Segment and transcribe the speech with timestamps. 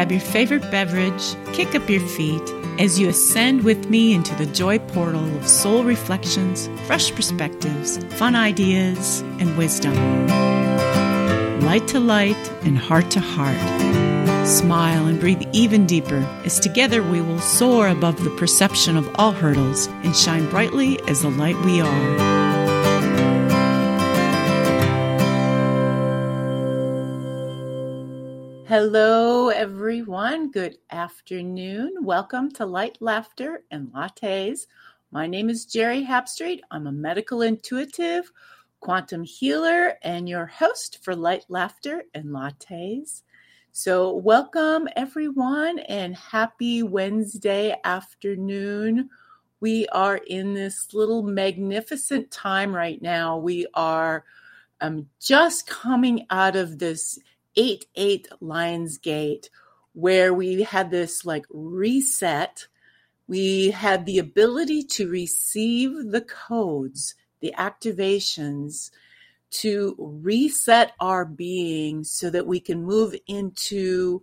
[0.00, 2.40] grab your favorite beverage, kick up your feet
[2.78, 8.34] as you ascend with me into the joy portal of soul reflections, fresh perspectives, fun
[8.34, 9.94] ideas, and wisdom.
[11.60, 14.48] Light to light and heart to heart.
[14.48, 19.32] Smile and breathe even deeper as together we will soar above the perception of all
[19.32, 22.39] hurdles and shine brightly as the light we are.
[28.70, 30.52] Hello, everyone.
[30.52, 31.92] Good afternoon.
[32.02, 34.68] Welcome to Light, Laughter, and Lattes.
[35.10, 36.60] My name is Jerry Hapstreet.
[36.70, 38.30] I'm a medical intuitive,
[38.78, 43.22] quantum healer, and your host for Light, Laughter, and Lattes.
[43.72, 49.10] So, welcome, everyone, and happy Wednesday afternoon.
[49.58, 53.36] We are in this little magnificent time right now.
[53.36, 54.24] We are
[54.80, 57.18] um, just coming out of this
[57.56, 59.50] 8 8 Lions Gate,
[59.92, 62.66] where we had this like reset.
[63.26, 68.90] We had the ability to receive the codes, the activations
[69.50, 74.22] to reset our being so that we can move into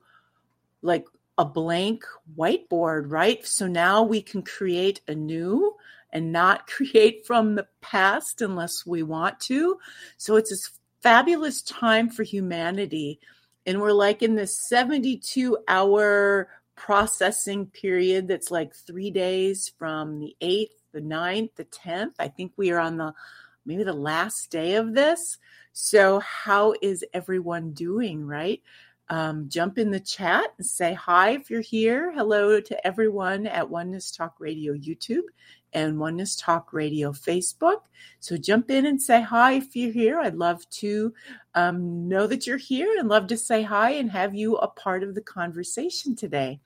[0.81, 1.05] like
[1.37, 2.03] a blank
[2.37, 3.45] whiteboard, right?
[3.45, 5.75] So now we can create anew
[6.11, 9.77] and not create from the past unless we want to.
[10.17, 10.71] So it's this
[11.07, 13.17] fabulous time for humanity.
[13.65, 20.35] And we're like in this 72 hour processing period that's like three days from the
[20.41, 22.11] 8th, the 9th, the 10th.
[22.19, 23.13] I think we are on the
[23.65, 25.37] maybe the last day of this.
[25.71, 28.61] So, how is everyone doing, right?
[29.07, 32.11] Um, jump in the chat and say hi if you're here.
[32.11, 35.23] Hello to everyone at Oneness Talk Radio YouTube
[35.73, 37.81] and Oneness Talk Radio Facebook.
[38.19, 40.19] So jump in and say hi if you're here.
[40.19, 41.13] I'd love to
[41.55, 45.03] um, know that you're here and love to say hi and have you a part
[45.03, 46.59] of the conversation today.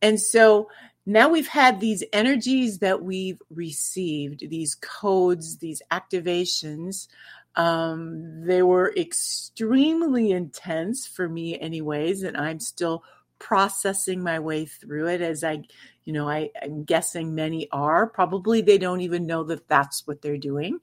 [0.00, 0.68] And so
[1.06, 7.08] now we've had these energies that we've received, these codes, these activations.
[7.56, 13.04] Um, they were extremely intense for me, anyways, and I'm still
[13.42, 15.64] processing my way through it as I
[16.04, 18.06] you know I, i'm guessing many are.
[18.06, 20.78] Probably they don't even know that that's what they're doing.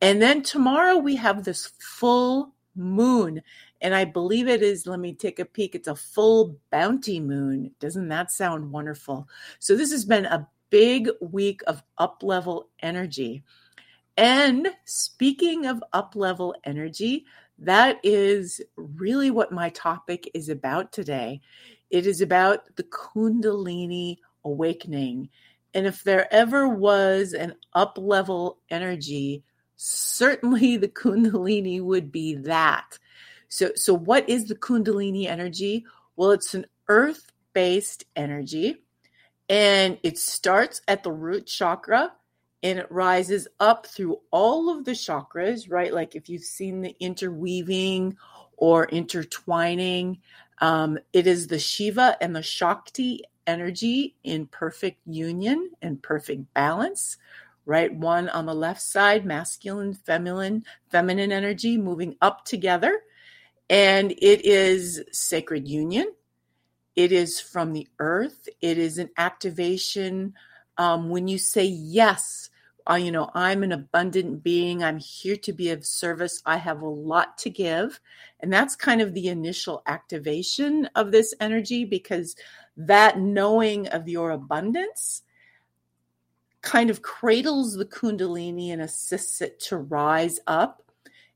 [0.00, 3.42] And then tomorrow we have this full moon
[3.80, 7.72] and i believe it is let me take a peek it's a full bounty moon.
[7.80, 9.28] Doesn't that sound wonderful?
[9.58, 13.42] So this has been a big week of up level energy.
[14.16, 17.26] And speaking of up level energy
[17.58, 21.40] that is really what my topic is about today
[21.90, 25.28] it is about the kundalini awakening.
[25.74, 29.44] And if there ever was an up level energy,
[29.76, 32.98] certainly the Kundalini would be that.
[33.48, 35.86] So, so what is the Kundalini energy?
[36.16, 38.76] Well, it's an earth based energy
[39.48, 42.12] and it starts at the root chakra
[42.62, 45.92] and it rises up through all of the chakras, right?
[45.92, 48.16] Like if you've seen the interweaving
[48.58, 50.18] or intertwining,
[50.60, 57.16] um, it is the Shiva and the Shakti energy in perfect union and perfect balance,
[57.64, 57.94] right?
[57.94, 63.00] One on the left side, masculine, feminine, feminine energy moving up together.
[63.70, 66.12] And it is sacred union.
[66.96, 68.48] It is from the earth.
[68.60, 70.34] It is an activation.
[70.76, 72.50] Um, when you say yes,
[72.96, 74.82] you know, I'm an abundant being.
[74.82, 76.42] I'm here to be of service.
[76.46, 78.00] I have a lot to give.
[78.40, 82.34] And that's kind of the initial activation of this energy because
[82.78, 85.22] that knowing of your abundance
[86.62, 90.82] kind of cradles the kundalini and assists it to rise up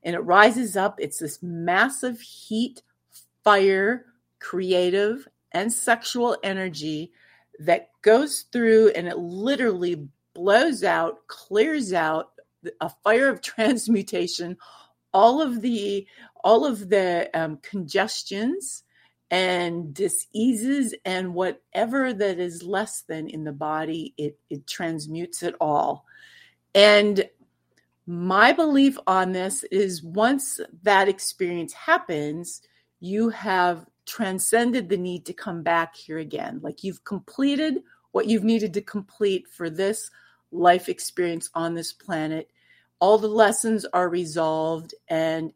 [0.02, 2.82] and it rises up it's this massive heat
[3.44, 4.06] fire
[4.40, 7.12] creative and sexual energy
[7.60, 12.30] that goes through and it literally blows out clears out
[12.80, 14.56] a fire of transmutation
[15.12, 16.06] all of the
[16.44, 18.84] all of the um, congestions
[19.30, 25.54] and diseases and whatever that is less than in the body, it, it transmutes it
[25.58, 26.04] all.
[26.74, 27.26] And
[28.06, 32.60] my belief on this is once that experience happens,
[33.00, 36.60] you have transcended the need to come back here again.
[36.62, 40.10] Like you've completed what you've needed to complete for this
[40.52, 42.50] life experience on this planet.
[43.00, 45.52] All the lessons are resolved, and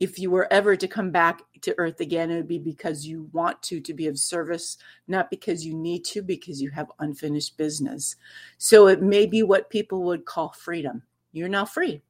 [0.00, 3.30] if you were ever to come back to earth again it would be because you
[3.32, 4.76] want to to be of service
[5.08, 8.16] not because you need to because you have unfinished business
[8.58, 11.00] so it may be what people would call freedom
[11.32, 12.02] you're now free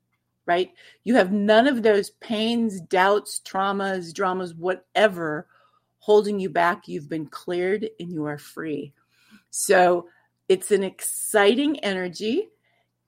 [0.45, 0.73] right
[1.05, 5.47] you have none of those pains doubts traumas dramas whatever
[6.05, 8.93] holding you back, you've been cleared and you are free.
[9.49, 10.07] So
[10.49, 12.49] it's an exciting energy.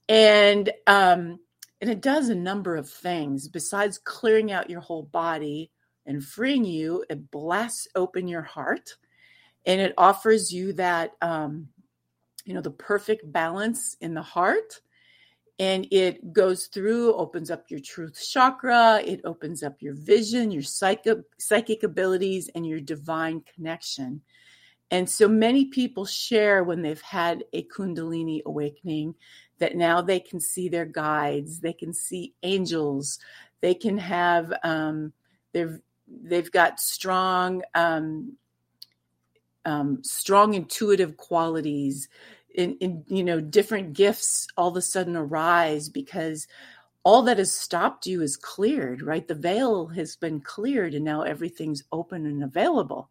[0.08, 1.40] And um,
[1.80, 5.70] and it does a number of things besides clearing out your whole body
[6.06, 7.04] and freeing you.
[7.10, 8.96] It blasts open your heart,
[9.66, 11.68] and it offers you that um,
[12.46, 14.80] you know the perfect balance in the heart
[15.58, 20.62] and it goes through opens up your truth chakra it opens up your vision your
[20.62, 24.22] psychic psychic abilities and your divine connection
[24.90, 29.14] and so many people share when they've had a kundalini awakening
[29.58, 33.18] that now they can see their guides they can see angels
[33.60, 35.12] they can have um,
[35.52, 35.80] they've
[36.22, 38.36] they've got strong um,
[39.64, 42.08] um, strong intuitive qualities
[42.54, 46.46] in, in you know different gifts all of a sudden arise because
[47.02, 49.26] all that has stopped you is cleared right?
[49.26, 53.10] The veil has been cleared and now everything's open and available.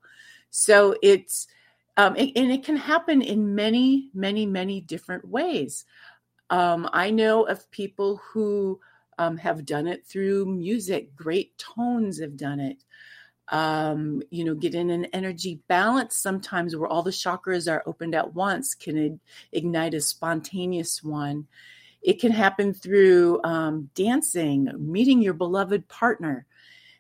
[0.50, 1.48] So it's
[1.98, 5.86] um, it, and it can happen in many many many different ways
[6.50, 8.80] um, i know of people who
[9.18, 12.84] um, have done it through music great tones have done it
[13.50, 18.16] um, you know, get in an energy balance sometimes where all the chakras are opened
[18.16, 19.20] at once can
[19.52, 21.48] ignite a spontaneous one.
[22.02, 26.46] It can happen through um, dancing, meeting your beloved partner.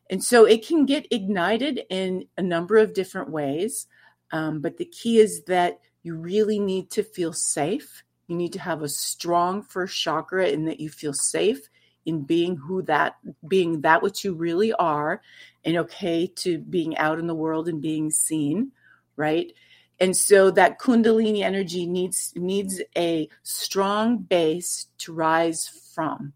[0.10, 3.88] And so it can get ignited in a number of different ways.
[4.36, 8.04] Um, but the key is that you really need to feel safe.
[8.28, 11.70] You need to have a strong first chakra in that you feel safe
[12.06, 13.16] in being who that
[13.48, 15.22] being that what you really are
[15.64, 18.72] and okay to being out in the world and being seen
[19.16, 19.54] right
[20.00, 26.32] and so that kundalini energy needs needs a strong base to rise from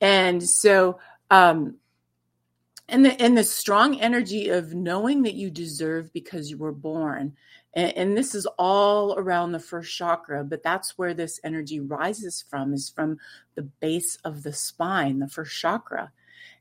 [0.00, 1.00] and so
[1.32, 1.74] um
[2.92, 7.34] and the and the strong energy of knowing that you deserve because you were born.
[7.74, 12.44] And, and, this is all around the first chakra but that's where this energy rises
[12.50, 13.16] from is from
[13.54, 16.12] the base of the spine the first chakra.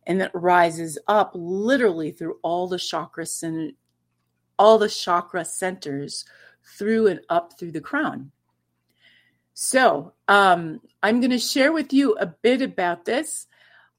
[0.07, 3.73] And it rises up literally through all the chakras and
[4.57, 6.23] all the chakra centers
[6.77, 8.31] through and up through the crown.
[9.53, 13.47] So um, i'm going to share with you a bit about this.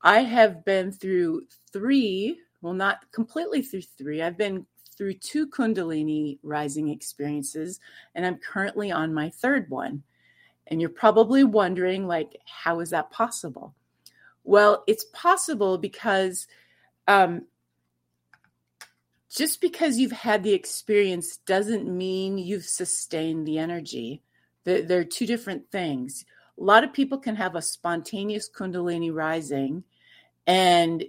[0.03, 1.43] I have been through
[1.73, 4.67] three well not completely through three i've been
[4.97, 7.81] through two Kundalini rising experiences,
[8.15, 10.03] and I'm currently on my third one.
[10.69, 13.75] And you're probably wondering, like, how is that possible?
[14.45, 16.47] Well, it's possible because
[17.09, 17.47] um,
[19.35, 24.23] just because you've had the experience doesn't mean you've sustained the energy.
[24.65, 26.25] They're, they're two different things.
[26.61, 29.85] A lot of people can have a spontaneous Kundalini rising,
[30.47, 31.05] and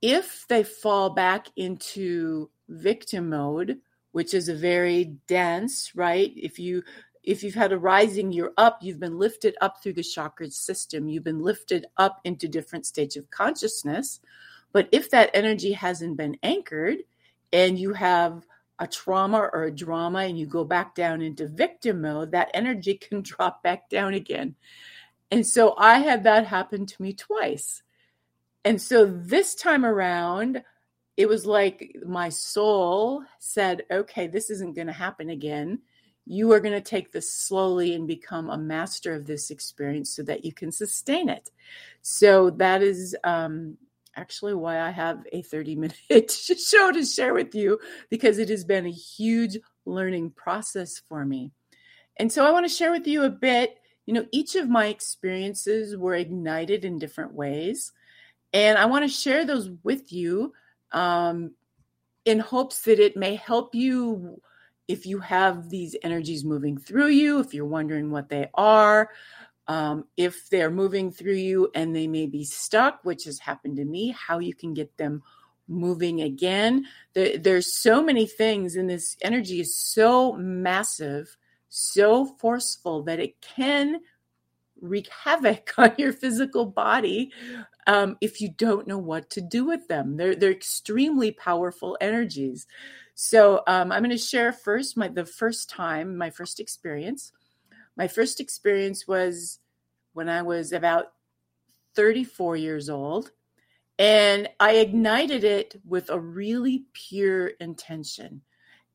[0.00, 3.78] if they fall back into victim mode,
[4.12, 6.32] which is a very dense, right?
[6.36, 6.82] If you
[7.24, 11.08] if you've had a rising, you're up, you've been lifted up through the chakra system,
[11.08, 14.20] you've been lifted up into different states of consciousness.
[14.72, 16.98] But if that energy hasn't been anchored
[17.52, 18.46] and you have
[18.78, 22.94] a trauma or a drama and you go back down into victim mode, that energy
[23.08, 24.54] can drop back down again.
[25.30, 27.82] And so I had that happen to me twice.
[28.64, 30.62] And so this time around,
[31.16, 35.80] it was like my soul said, okay, this isn't going to happen again.
[36.26, 40.22] You are going to take this slowly and become a master of this experience so
[40.24, 41.50] that you can sustain it.
[42.02, 43.78] So that is um,
[44.14, 47.78] actually why I have a 30 minute show to share with you
[48.10, 51.50] because it has been a huge learning process for me.
[52.18, 53.78] And so I want to share with you a bit.
[54.06, 57.92] You know, each of my experiences were ignited in different ways.
[58.52, 60.52] And I want to share those with you
[60.92, 61.52] um,
[62.24, 64.40] in hopes that it may help you
[64.86, 69.10] if you have these energies moving through you, if you're wondering what they are,
[69.66, 73.84] um, if they're moving through you and they may be stuck, which has happened to
[73.84, 75.22] me, how you can get them
[75.68, 76.86] moving again.
[77.12, 81.36] There, there's so many things, and this energy is so massive,
[81.68, 84.00] so forceful that it can
[84.80, 87.30] wreak havoc on your physical body
[87.88, 90.16] um, if you don't know what to do with them.
[90.16, 92.66] They're they're extremely powerful energies.
[93.14, 97.32] So um, I'm going to share first my the first time my first experience.
[97.96, 99.58] My first experience was
[100.12, 101.06] when I was about
[101.96, 103.32] 34 years old,
[103.98, 108.42] and I ignited it with a really pure intention.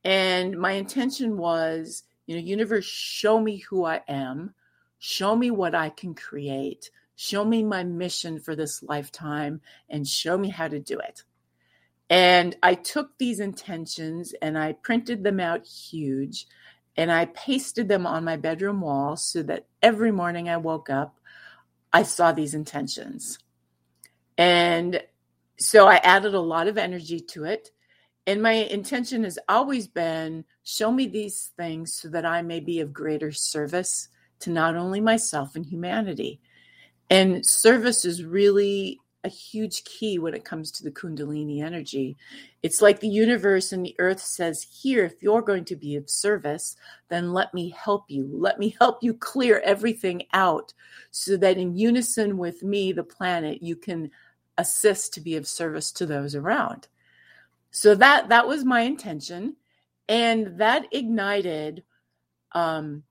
[0.05, 4.53] And my intention was, you know, universe, show me who I am
[5.05, 6.89] Show me what I can create.
[7.15, 11.23] Show me my mission for this lifetime and show me how to do it.
[12.09, 16.47] And I took these intentions and I printed them out huge
[16.95, 21.19] and I pasted them on my bedroom wall so that every morning I woke up,
[21.91, 23.39] I saw these intentions.
[24.37, 25.01] And
[25.57, 27.71] so I added a lot of energy to it.
[28.25, 32.79] And my intention has always been show me these things so that I may be
[32.79, 34.07] of greater service
[34.39, 36.41] to not only myself and humanity.
[37.09, 42.17] And service is really a huge key when it comes to the Kundalini energy.
[42.61, 46.09] It's like the universe and the earth says, Here, if you're going to be of
[46.09, 46.75] service,
[47.09, 48.29] then let me help you.
[48.31, 50.73] Let me help you clear everything out
[51.11, 54.11] so that in unison with me, the planet, you can
[54.57, 56.87] assist to be of service to those around.
[57.71, 59.55] So that that was my intention.
[60.09, 61.83] And that ignited
[62.51, 63.03] um,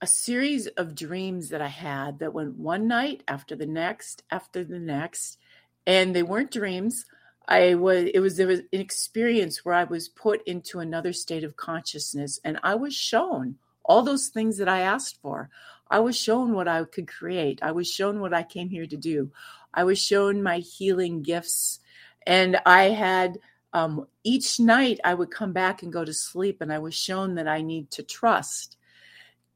[0.00, 4.62] a series of dreams that I had that went one night after the next, after
[4.64, 5.38] the next
[5.86, 7.06] and they weren't dreams.
[7.48, 11.44] I was it was there was an experience where I was put into another state
[11.44, 15.48] of consciousness and I was shown all those things that I asked for.
[15.88, 17.60] I was shown what I could create.
[17.62, 19.30] I was shown what I came here to do.
[19.72, 21.78] I was shown my healing gifts
[22.26, 23.38] and I had
[23.72, 27.36] um, each night I would come back and go to sleep and I was shown
[27.36, 28.75] that I need to trust.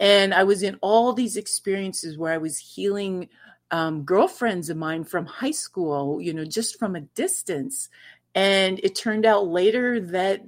[0.01, 3.29] And I was in all these experiences where I was healing
[3.71, 7.89] um, girlfriends of mine from high school, you know, just from a distance.
[8.35, 10.43] And it turned out later that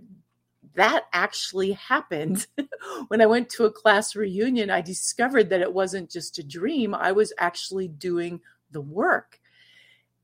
[0.74, 2.46] that actually happened.
[3.08, 6.94] when I went to a class reunion, I discovered that it wasn't just a dream,
[6.94, 8.40] I was actually doing
[8.70, 9.38] the work.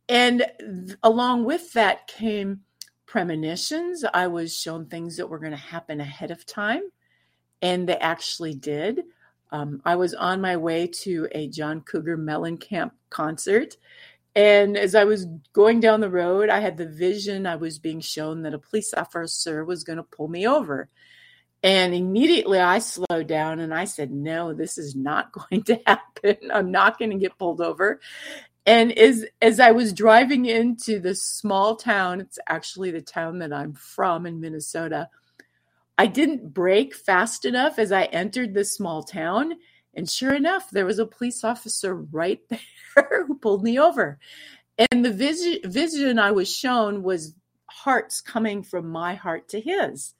[0.08, 2.60] And th- along with that came
[3.04, 4.04] premonitions.
[4.14, 6.82] I was shown things that were going to happen ahead of time,
[7.60, 9.02] and they actually did.
[9.50, 13.76] Um, I was on my way to a John Cougar Mellencamp concert.
[14.34, 18.00] And as I was going down the road, I had the vision I was being
[18.00, 20.88] shown that a police officer was going to pull me over.
[21.62, 26.36] And immediately I slowed down and I said, No, this is not going to happen.
[26.52, 28.00] I'm not going to get pulled over.
[28.64, 33.52] And as, as I was driving into this small town, it's actually the town that
[33.52, 35.08] I'm from in Minnesota,
[35.98, 39.54] I didn't brake fast enough as I entered this small town.
[39.94, 42.40] And sure enough, there was a police officer right
[42.94, 44.20] there who pulled me over.
[44.92, 47.34] And the vision, vision I was shown was
[47.66, 50.14] hearts coming from my heart to his.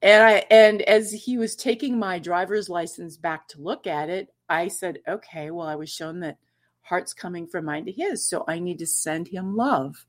[0.00, 4.28] And I and as he was taking my driver's license back to look at it,
[4.48, 6.36] I said, "Okay, well, I was shown that
[6.82, 10.04] hearts coming from mine to his, so I need to send him love."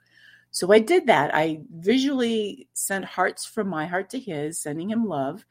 [0.55, 1.35] So I did that.
[1.35, 5.45] I visually sent hearts from my heart to his, sending him love.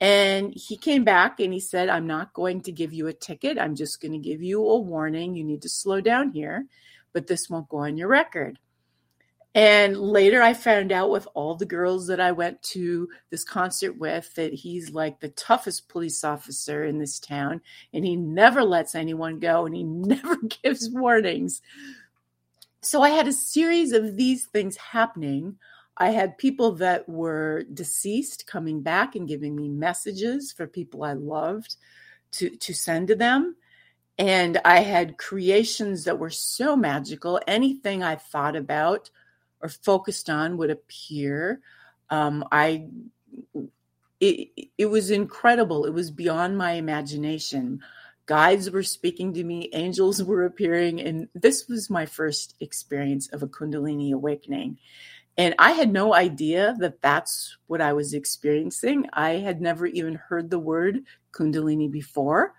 [0.00, 3.60] And he came back and he said, I'm not going to give you a ticket.
[3.60, 5.36] I'm just going to give you a warning.
[5.36, 6.66] You need to slow down here,
[7.12, 8.58] but this won't go on your record.
[9.54, 13.98] And later I found out with all the girls that I went to this concert
[13.98, 17.60] with that he's like the toughest police officer in this town
[17.92, 21.62] and he never lets anyone go and he never gives warnings
[22.82, 25.56] so I had a series of these things happening.
[25.96, 31.12] I had people that were deceased coming back and giving me messages for people I
[31.12, 31.76] loved
[32.32, 33.56] to, to send to them.
[34.18, 37.40] And I had creations that were so magical.
[37.46, 39.10] Anything I thought about
[39.60, 41.60] or focused on would appear.
[42.08, 42.88] Um, I
[44.20, 45.86] it, it was incredible.
[45.86, 47.82] It was beyond my imagination
[48.30, 53.42] guides were speaking to me, angels were appearing, and this was my first experience of
[53.42, 54.78] a Kundalini awakening.
[55.36, 59.08] And I had no idea that that's what I was experiencing.
[59.12, 61.00] I had never even heard the word
[61.32, 62.54] Kundalini before.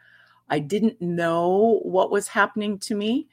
[0.49, 3.29] I didn't know what was happening to me,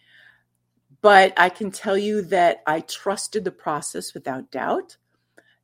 [1.01, 4.97] but I can tell you that I trusted the process without doubt.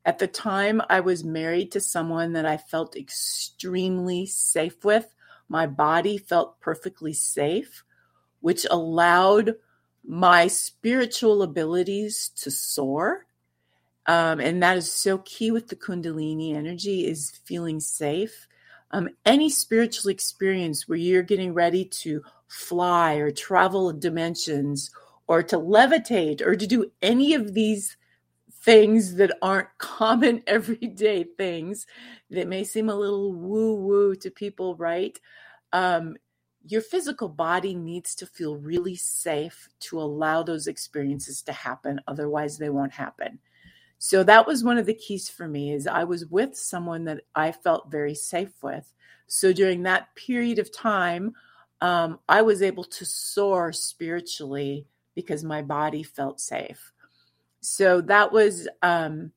[0.03, 5.14] At the time, I was married to someone that I felt extremely safe with
[5.49, 7.83] my body felt perfectly safe,
[8.41, 9.55] which allowed
[10.03, 13.25] my spiritual abilities to soar.
[14.07, 18.47] Um, and that is so key with the Kundalini energy is feeling safe.
[18.91, 24.91] Um, any spiritual experience where you're getting ready to fly or travel dimensions
[25.27, 27.97] or to levitate or to do any of these
[28.65, 31.87] things that aren't common everyday things
[32.31, 35.19] that may seem a little woo woo to people, right?
[35.73, 36.17] Um,
[36.67, 42.01] your physical body needs to feel really safe to allow those experiences to happen.
[42.07, 43.39] Otherwise, they won't happen.
[43.99, 47.21] So that was one of the keys for me is I was with someone that
[47.35, 48.91] I felt very safe with.
[49.27, 51.33] So during that period of time,
[51.81, 56.91] um, I was able to soar spiritually because my body felt safe.
[57.65, 59.31] So that was um,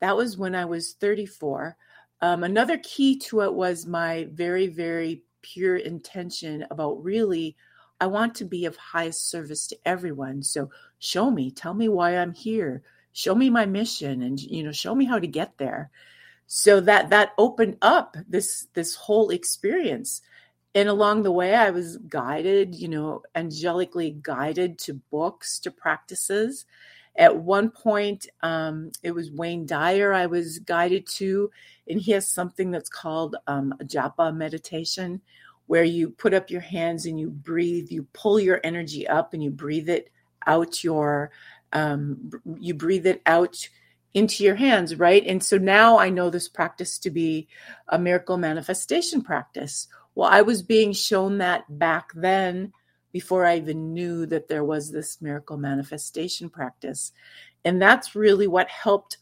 [0.00, 1.76] that was when I was 34.
[2.20, 7.56] Um, another key to it was my very, very pure intention about really,
[8.00, 10.42] I want to be of highest service to everyone.
[10.42, 12.82] So show me, tell me why I'm here,
[13.12, 15.90] show me my mission, and you know, show me how to get there.
[16.46, 20.22] So that that opened up this this whole experience.
[20.74, 26.66] And along the way, I was guided, you know, angelically guided to books, to practices.
[27.16, 31.50] At one point, um, it was Wayne Dyer I was guided to,
[31.88, 35.20] and he has something that's called um, a japa meditation,
[35.66, 39.42] where you put up your hands and you breathe, you pull your energy up and
[39.42, 40.10] you breathe it
[40.46, 41.30] out your,
[41.72, 43.68] um, you breathe it out
[44.12, 45.24] into your hands, right?
[45.26, 47.48] And so now I know this practice to be
[47.88, 49.88] a miracle manifestation practice.
[50.14, 52.72] Well, I was being shown that back then
[53.14, 57.12] before I even knew that there was this miracle manifestation practice.
[57.64, 59.18] And that's really what helped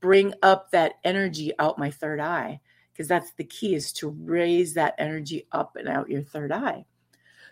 [0.00, 2.60] bring up that energy out my third eye
[2.90, 6.86] because that's the key is to raise that energy up and out your third eye.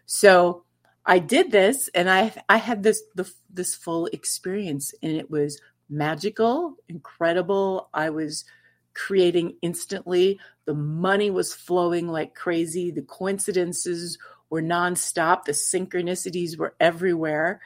[0.07, 0.65] So
[1.05, 5.61] I did this and I I had this the, this full experience and it was
[5.91, 7.91] magical, incredible.
[7.93, 8.47] I was
[8.95, 10.41] creating instantly.
[10.65, 12.91] The money was flowing like crazy.
[12.91, 14.17] The coincidences
[14.51, 15.45] were nonstop.
[15.45, 17.61] The synchronicities were everywhere.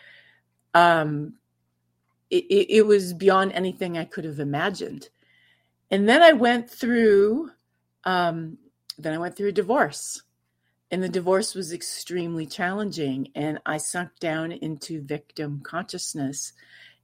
[0.75, 1.35] Um,
[2.31, 5.09] it, it, it was beyond anything I could have imagined.
[5.91, 7.51] And then I went through,
[8.05, 8.59] um,
[8.99, 10.23] then I went through a divorce.
[10.91, 13.29] And the divorce was extremely challenging.
[13.35, 16.53] And I sunk down into victim consciousness.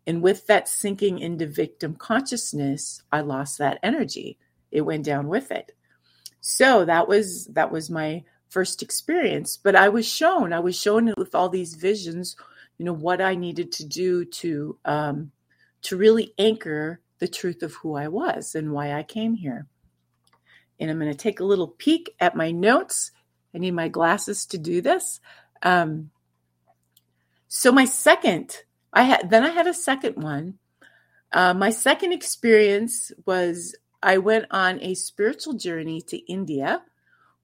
[0.06, 4.38] And with that sinking into victim consciousness, I lost that energy.
[4.70, 5.72] It went down with it.
[6.40, 9.56] So that was that was my first experience.
[9.56, 12.36] But I was shown, I was shown with all these visions,
[12.78, 15.32] you know, what I needed to do to um,
[15.82, 19.66] to really anchor the truth of who I was and why I came here.
[20.78, 23.10] And I'm going to take a little peek at my notes.
[23.54, 25.20] I need my glasses to do this.
[25.62, 26.10] Um,
[27.48, 30.58] so my second, I had then I had a second one.
[31.32, 36.82] Uh, my second experience was I went on a spiritual journey to India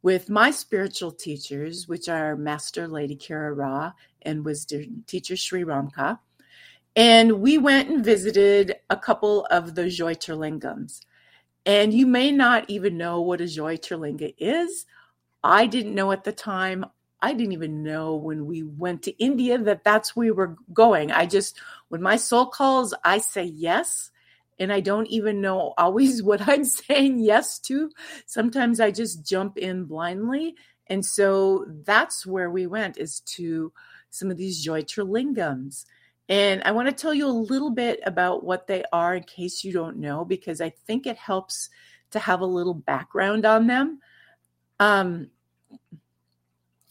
[0.04, 3.90] with my spiritual teachers, which are Master Lady Kira Ra
[4.20, 6.18] and wisdom teacher Sri Ramka.
[6.94, 11.00] And we went and visited a couple of the Jyotirlingams.
[11.64, 14.84] And you may not even know what a Jyotirlinga is.
[15.42, 16.84] I didn't know at the time.
[17.22, 21.12] I didn't even know when we went to India that that's where we were going.
[21.12, 24.10] I just, when my soul calls, I say yes
[24.58, 27.90] and I don't even know always what I'm saying yes to.
[28.26, 30.56] Sometimes I just jump in blindly.
[30.86, 33.72] And so that's where we went is to
[34.10, 35.84] some of these Jyotirlingams.
[36.28, 39.64] And I want to tell you a little bit about what they are in case
[39.64, 41.68] you don't know, because I think it helps
[42.12, 44.00] to have a little background on them.
[44.80, 45.30] Um,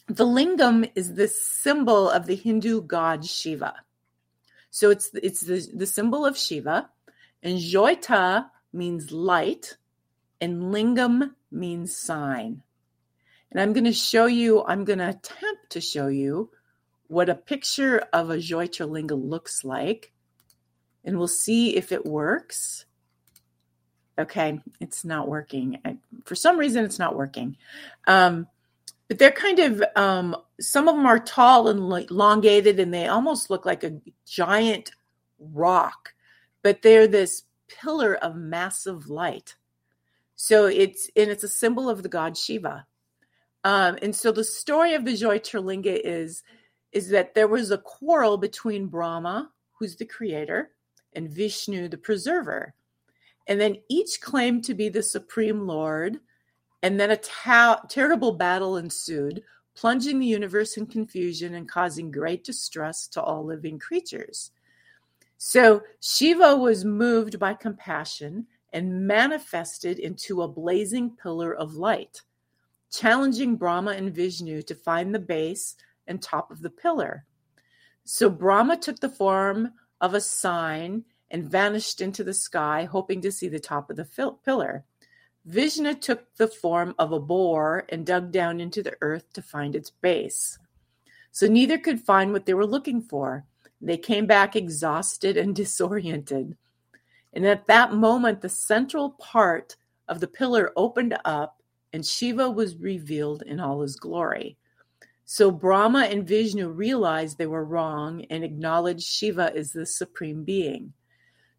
[0.08, 3.73] the lingam is the symbol of the Hindu god Shiva.
[4.69, 6.89] So it's it's the, the symbol of Shiva.
[7.44, 9.76] And Jyota means light,
[10.40, 12.64] and Lingam means sign.
[13.52, 16.50] And I'm going to show you, I'm going to attempt to show you
[17.08, 20.12] what a picture of a Jyotirlinga looks like.
[21.04, 22.86] And we'll see if it works.
[24.18, 25.80] Okay, it's not working.
[25.84, 27.58] I, for some reason, it's not working.
[28.08, 28.48] Um,
[29.10, 31.80] but they're kind of, um, some of them are tall and
[32.10, 34.92] elongated, and they almost look like a giant
[35.40, 36.12] rock
[36.63, 39.56] but they're this pillar of massive light.
[40.36, 42.88] So it's and it's a symbol of the god Shiva.
[43.63, 46.43] Um, and so the story of the Jyotirlinga is
[46.91, 50.71] is that there was a quarrel between Brahma, who's the creator,
[51.13, 52.73] and Vishnu, the preserver.
[53.47, 56.19] And then each claimed to be the supreme lord.
[56.82, 59.43] And then a ta- terrible battle ensued,
[59.76, 64.52] plunging the universe in confusion and causing great distress to all living creatures.
[65.46, 72.22] So Shiva was moved by compassion and manifested into a blazing pillar of light,
[72.90, 75.76] challenging Brahma and Vishnu to find the base
[76.08, 77.26] and top of the pillar.
[78.06, 83.32] So Brahma took the form of a sign and vanished into the sky, hoping to
[83.32, 84.86] see the top of the fil- pillar.
[85.44, 89.76] Vishnu took the form of a boar and dug down into the earth to find
[89.76, 90.58] its base.
[91.32, 93.46] So neither could find what they were looking for.
[93.86, 96.58] They came back exhausted and disoriented.
[97.34, 99.76] And at that moment, the central part
[100.08, 104.58] of the pillar opened up and Shiva was revealed in all his glory.
[105.26, 110.93] So Brahma and Vishnu realized they were wrong and acknowledged Shiva as the supreme being.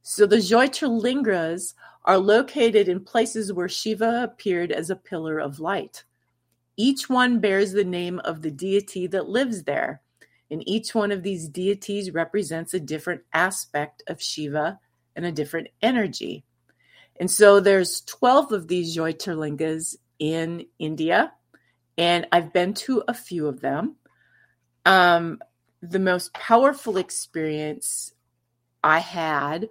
[0.02, 6.04] So the Jyotirlingas are located in places where Shiva appeared as a pillar of light.
[6.76, 10.02] Each one bears the name of the deity that lives there,
[10.50, 14.78] and each one of these deities represents a different aspect of Shiva
[15.16, 16.44] and a different energy.
[17.18, 21.32] And so there's 12 of these Jyotirlingas in India,
[21.96, 23.96] and I've been to a few of them.
[24.84, 25.40] Um,
[25.80, 28.12] the most powerful experience
[28.82, 29.68] I had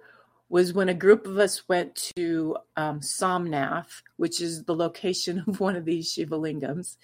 [0.48, 5.60] was when a group of us went to um, Somnath, which is the location of
[5.60, 6.96] one of these Shivalingams.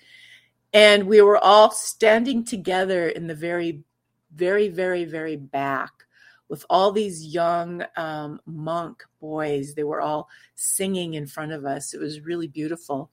[0.73, 3.83] And we were all standing together in the very,
[4.35, 5.91] very, very, very back
[6.49, 9.75] with all these young um, monk boys.
[9.75, 11.95] They were all singing in front of us.
[11.95, 13.11] It was really beautiful.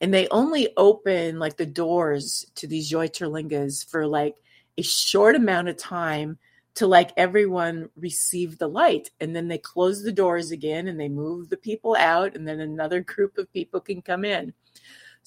[0.00, 4.36] And they only open like the doors to these Jyotirlingas for like
[4.76, 6.38] a short amount of time
[6.74, 9.10] to like everyone receive the light.
[9.20, 12.60] And then they close the doors again and they move the people out, and then
[12.60, 14.52] another group of people can come in.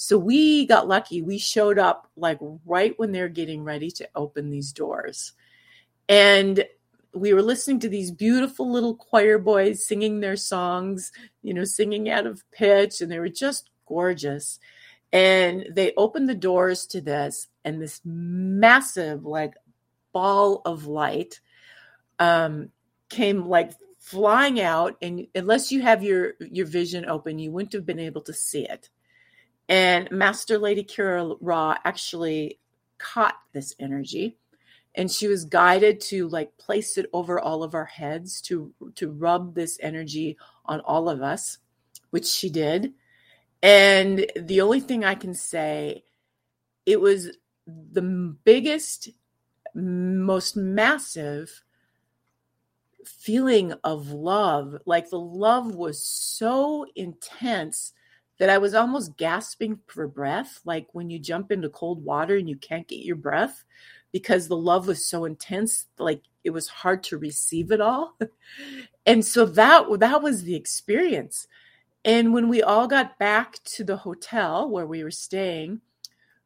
[0.02, 1.22] So we got lucky.
[1.22, 5.34] We showed up like right when they're getting ready to open these doors.
[6.08, 6.64] And
[7.14, 11.12] we were listening to these beautiful little choir boys singing their songs,
[11.44, 14.58] you know, singing out of pitch, and they were just gorgeous.
[15.12, 19.56] And they opened the doors to this, and this massive, like,
[20.14, 21.42] ball of light
[22.20, 22.70] um,
[23.10, 24.96] came like flying out.
[25.02, 28.64] And unless you have your your vision open, you wouldn't have been able to see
[28.64, 28.90] it.
[29.70, 32.60] And Master Lady Kira Ra actually
[32.98, 34.38] caught this energy
[34.96, 39.12] and she was guided to like place it over all of our heads to to
[39.12, 41.60] rub this energy on all of us
[42.10, 42.94] which she did.
[43.62, 46.04] And the only thing i can say
[46.86, 49.10] it was the biggest
[49.76, 51.62] most massive
[53.06, 54.76] feeling of love.
[54.86, 57.94] Like the love was so intense
[58.40, 62.50] that i was almost gasping for breath like when you jump into cold water and
[62.50, 63.64] you can't get your breath
[64.12, 68.18] because the love was so intense like it was hard to receive it all.
[69.06, 71.48] And so that that was the experience.
[72.06, 75.82] And when we all got back to the hotel where we were staying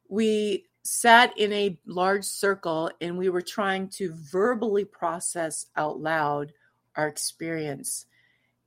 [0.08, 6.53] we sat in a large circle and we were trying to verbally process out loud
[6.95, 8.06] our experience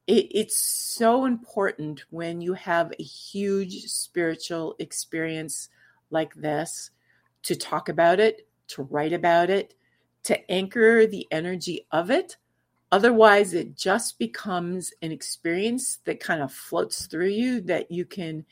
[0.06, 5.68] it, it's so important when you have a huge spiritual experience
[6.10, 6.90] like this
[7.42, 9.74] to talk about it to write about it,
[10.24, 12.36] to anchor the energy of it.
[12.92, 18.44] Otherwise, it just becomes an experience that kind of floats through you that you can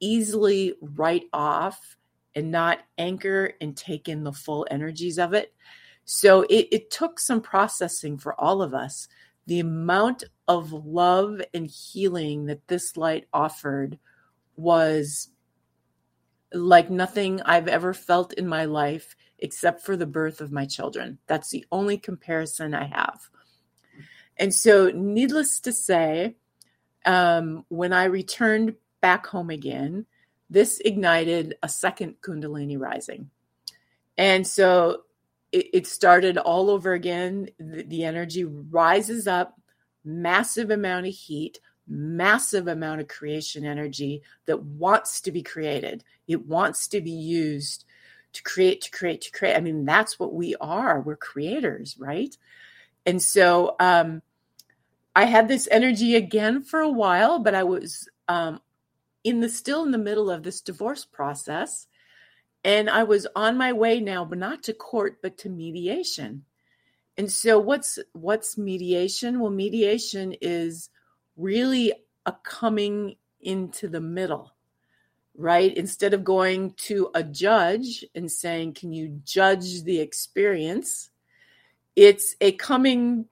[0.00, 1.96] easily write off
[2.34, 5.52] and not anchor and take in the full energies of it.
[6.04, 9.08] So it, it took some processing for all of us.
[9.46, 13.98] The amount of love and healing that this light offered
[14.56, 15.28] was
[16.52, 21.18] like nothing I've ever felt in my life except for the birth of my children.
[21.26, 23.28] That's the only comparison I have.
[24.36, 26.36] And so, needless to say,
[27.04, 30.06] um, when I returned back home again,
[30.50, 33.30] this ignited a second Kundalini rising.
[34.16, 35.02] And so
[35.54, 37.48] it, it started all over again.
[37.58, 39.60] The, the energy rises up,
[40.04, 46.02] massive amount of heat, massive amount of creation energy that wants to be created.
[46.26, 47.84] It wants to be used
[48.32, 49.56] to create, to create, to create.
[49.56, 51.00] I mean, that's what we are.
[51.00, 52.36] We're creators, right?
[53.06, 54.22] And so um,
[55.14, 58.60] I had this energy again for a while, but I was um,
[59.22, 61.86] in the still in the middle of this divorce process.
[62.64, 66.44] And I was on my way now, but not to court, but to mediation.
[67.16, 69.38] And so what's what's mediation?
[69.38, 70.88] Well, mediation is
[71.36, 71.92] really
[72.26, 74.54] a coming into the middle
[75.36, 75.76] right?
[75.76, 81.10] Instead of going to a judge and saying, Can you judge the experience?
[81.96, 83.26] It's a coming,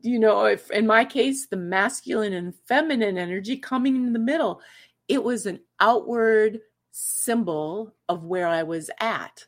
[0.00, 4.60] you know, if in my case, the masculine and feminine energy coming in the middle.
[5.08, 6.60] It was an outward
[6.92, 9.46] symbol of where I was at,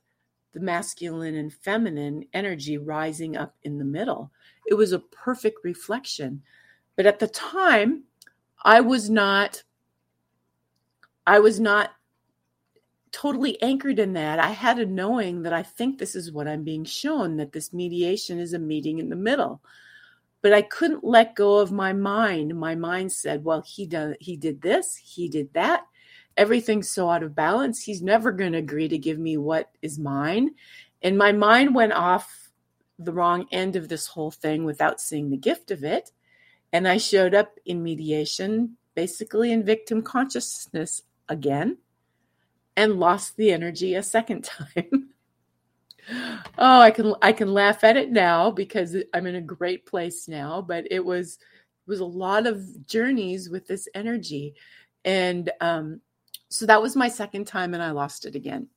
[0.52, 4.32] the masculine and feminine energy rising up in the middle.
[4.66, 6.42] It was a perfect reflection.
[6.96, 8.04] But at the time,
[8.64, 9.62] I was not
[11.26, 11.90] I was not
[13.12, 14.38] totally anchored in that.
[14.38, 17.72] I had a knowing that I think this is what I'm being shown, that this
[17.72, 19.62] mediation is a meeting in the middle.
[20.42, 22.54] But I couldn't let go of my mind.
[22.58, 25.86] My mind said, well, he done he did this, he did that.
[26.36, 27.82] Everything's so out of balance.
[27.82, 30.54] He's never going to agree to give me what is mine.
[31.02, 32.50] And my mind went off
[32.98, 36.10] the wrong end of this whole thing without seeing the gift of it.
[36.72, 41.78] And I showed up in mediation, basically in victim consciousness again,
[42.76, 45.10] and lost the energy a second time.
[46.58, 50.28] oh, I can I can laugh at it now because I'm in a great place
[50.28, 54.54] now, but it was it was a lot of journeys with this energy.
[55.04, 56.00] And um,
[56.54, 58.68] so that was my second time and I lost it again.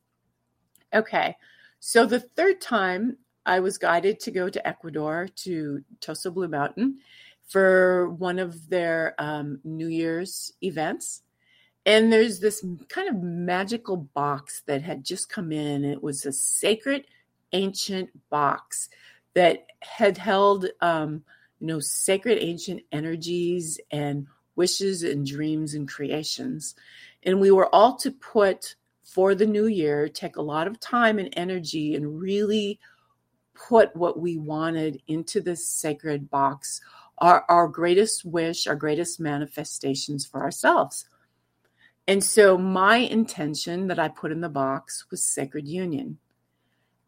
[0.96, 1.36] Okay.
[1.80, 6.98] So the third time I was guided to go to Ecuador to Tosa Blue Mountain
[7.48, 11.22] for one of their um, New Year's events.
[11.86, 15.86] And there's this kind of magical box that had just come in.
[15.86, 17.06] It was a sacred
[17.54, 18.90] ancient box
[19.36, 21.24] that had held, um,
[21.60, 24.26] you know, sacred ancient energies and
[24.58, 26.76] wishes and dreams and creations.
[27.28, 31.20] And we were all to put for the new year, take a lot of time
[31.20, 32.80] and energy and really
[33.54, 36.80] put what we wanted into this sacred box,
[37.18, 41.06] our, our greatest wish, our greatest manifestations for ourselves.
[42.08, 46.20] And so my intention that I put in the box was sacred union.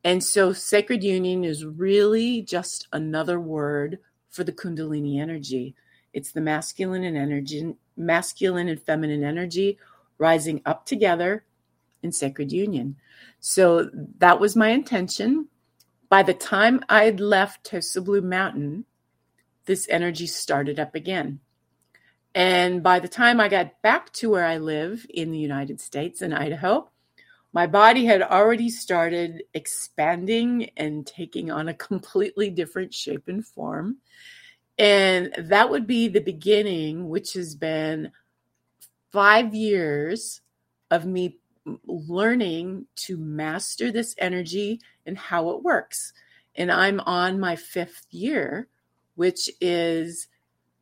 [0.04, 5.76] And so sacred union is really just another word for the kundalini energy.
[6.12, 9.78] It's the masculine and energy, masculine and feminine energy
[10.20, 11.44] rising up together
[12.04, 12.98] in sacred union.
[13.40, 15.48] So that was my intention.
[16.10, 18.86] By the time I'd left Tosa Blue Mountain,
[19.66, 21.40] this energy started up again.
[22.36, 26.22] And by the time I got back to where I live in the United States
[26.22, 26.90] in Idaho,
[27.54, 33.98] my body had already started expanding and taking on a completely different shape and form.
[34.78, 38.12] And that would be the beginning, which has been
[39.12, 40.42] five years
[40.92, 41.38] of me
[41.86, 46.14] learning to master this energy and how it works.
[46.56, 48.68] And I'm on my fifth year,
[49.16, 50.28] which is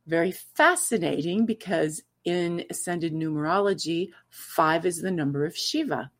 [0.06, 6.10] very fascinating because in ascended numerology, five is the number of Shiva.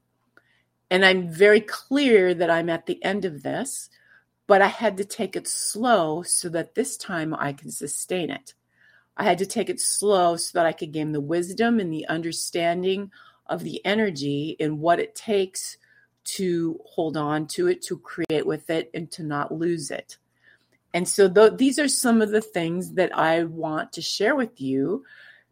[0.90, 3.90] And I'm very clear that I'm at the end of this,
[4.46, 8.54] but I had to take it slow so that this time I can sustain it.
[9.18, 12.06] I had to take it slow so that I could gain the wisdom and the
[12.06, 13.10] understanding
[13.46, 15.76] of the energy and what it takes
[16.24, 20.18] to hold on to it, to create with it, and to not lose it.
[20.94, 24.60] And so th- these are some of the things that I want to share with
[24.60, 25.04] you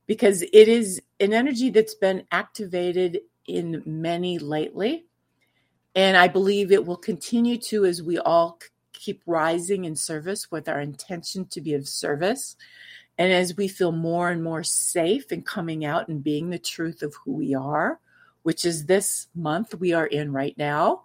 [0.07, 5.07] because it is an energy that's been activated in many lately.
[5.95, 8.59] And I believe it will continue to as we all
[8.93, 12.57] keep rising in service with our intention to be of service.
[13.19, 17.03] And as we feel more and more safe in coming out and being the truth
[17.03, 17.99] of who we are,
[18.43, 21.03] which is this month we are in right now.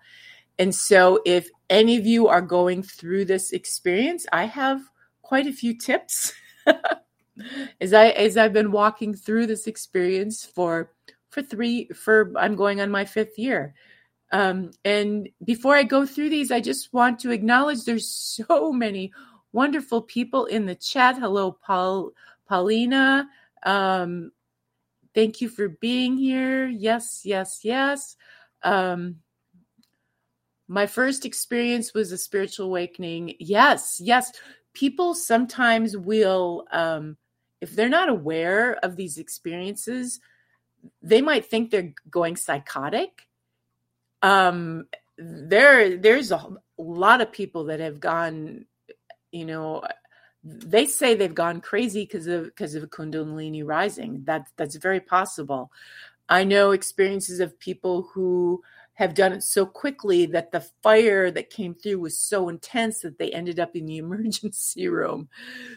[0.59, 4.81] And so, if any of you are going through this experience, I have
[5.21, 6.33] quite a few tips
[7.81, 10.91] as I as I've been walking through this experience for
[11.29, 13.73] for three for I'm going on my fifth year.
[14.33, 19.11] Um, and before I go through these, I just want to acknowledge there's so many
[19.53, 21.17] wonderful people in the chat.
[21.17, 22.11] Hello, Paul,
[22.47, 23.29] Paulina.
[23.63, 24.31] Um,
[25.13, 26.67] thank you for being here.
[26.67, 28.15] Yes, yes, yes.
[28.63, 29.17] Um,
[30.67, 33.35] my first experience was a spiritual awakening.
[33.39, 34.31] Yes, yes.
[34.73, 37.17] People sometimes will, um,
[37.59, 40.19] if they're not aware of these experiences,
[41.01, 43.27] they might think they're going psychotic
[44.23, 44.85] um
[45.17, 48.65] there there's a lot of people that have gone
[49.31, 49.83] you know
[50.43, 54.23] they say they've gone crazy because of because of kundalini rising.
[54.25, 55.71] That that's very possible.
[56.29, 58.63] I know experiences of people who
[58.93, 63.17] have done it so quickly that the fire that came through was so intense that
[63.17, 65.29] they ended up in the emergency room.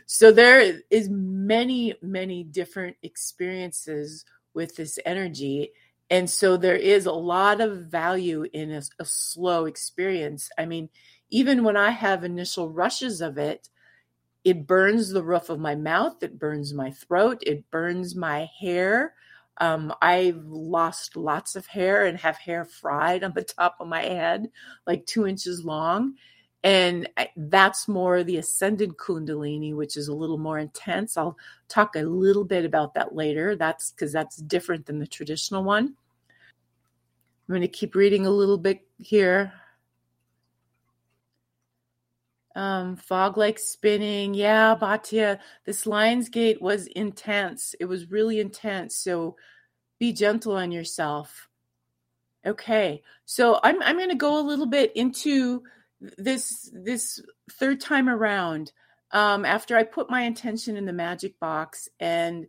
[0.06, 5.72] So there is many many different experiences with this energy
[6.10, 10.50] and so there is a lot of value in a, a, slow experience.
[10.58, 10.90] I mean,
[11.34, 13.68] even when I have initial rushes of it,
[14.44, 19.14] it burns the roof of my mouth, it burns my throat, it burns my hair.
[19.58, 24.02] Um, I've lost lots of hair and have hair fried on the top of my
[24.02, 24.48] head,
[24.86, 26.14] like two inches long.
[26.62, 31.16] And that's more the ascended Kundalini, which is a little more intense.
[31.16, 31.36] I'll
[31.68, 33.56] talk a little bit about that later.
[33.56, 35.96] That's because that's different than the traditional one.
[37.48, 39.52] I'm going to keep reading a little bit here.
[42.54, 44.34] Um, fog like spinning.
[44.34, 47.74] Yeah, Batya, this Lionsgate was intense.
[47.80, 48.96] It was really intense.
[48.96, 49.36] So
[49.98, 51.48] be gentle on yourself.
[52.46, 55.62] Okay, so I'm I'm going to go a little bit into
[56.18, 58.72] this this third time around.
[59.10, 62.46] Um, after I put my intention in the magic box, and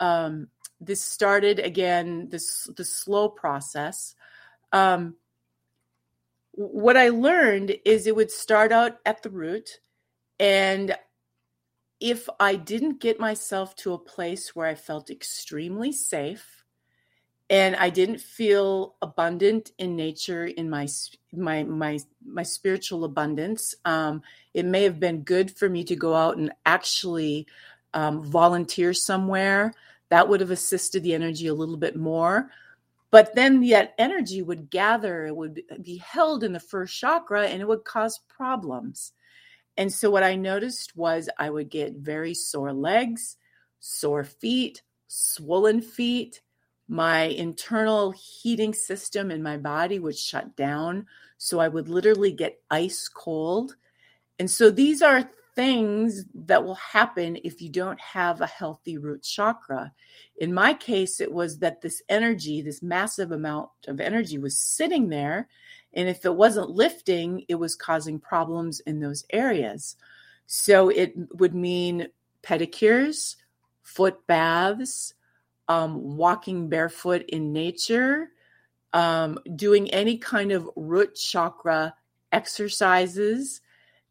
[0.00, 0.48] um,
[0.80, 4.14] this started again this the slow process.
[4.72, 5.16] Um,
[6.56, 9.80] what I learned is it would start out at the root,
[10.38, 10.96] and
[12.00, 16.64] if I didn't get myself to a place where I felt extremely safe
[17.50, 20.88] and I didn't feel abundant in nature in my
[21.32, 24.22] my my my spiritual abundance, um,
[24.54, 27.46] it may have been good for me to go out and actually
[27.92, 29.72] um, volunteer somewhere.
[30.10, 32.50] That would have assisted the energy a little bit more.
[33.14, 37.62] But then that energy would gather, it would be held in the first chakra, and
[37.62, 39.12] it would cause problems.
[39.76, 43.36] And so what I noticed was I would get very sore legs,
[43.78, 46.42] sore feet, swollen feet.
[46.88, 51.06] My internal heating system in my body would shut down.
[51.38, 53.76] So I would literally get ice cold.
[54.40, 59.22] And so these are things that will happen if you don't have a healthy root
[59.22, 59.92] chakra.
[60.36, 65.08] In my case, it was that this energy, this massive amount of energy, was sitting
[65.08, 65.48] there
[65.94, 69.96] and if it wasn't lifting, it was causing problems in those areas.
[70.46, 72.08] So it would mean
[72.42, 73.36] pedicures,
[73.82, 75.14] foot baths,
[75.68, 78.30] um, walking barefoot in nature,
[78.92, 81.94] um, doing any kind of root chakra
[82.32, 83.60] exercises.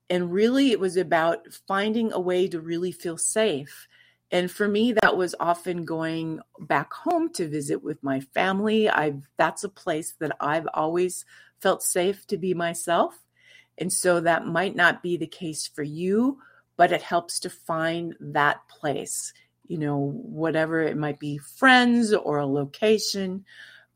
[0.10, 3.88] And really, it was about finding a way to really feel safe.
[4.32, 8.90] And for me, that was often going back home to visit with my family.
[8.90, 11.26] I've that's a place that I've always
[11.62, 13.18] felt safe to be myself.
[13.78, 16.40] And so that might not be the case for you,
[16.78, 19.34] but it helps to find that place,
[19.68, 23.46] you know, whatever it might be friends or a location.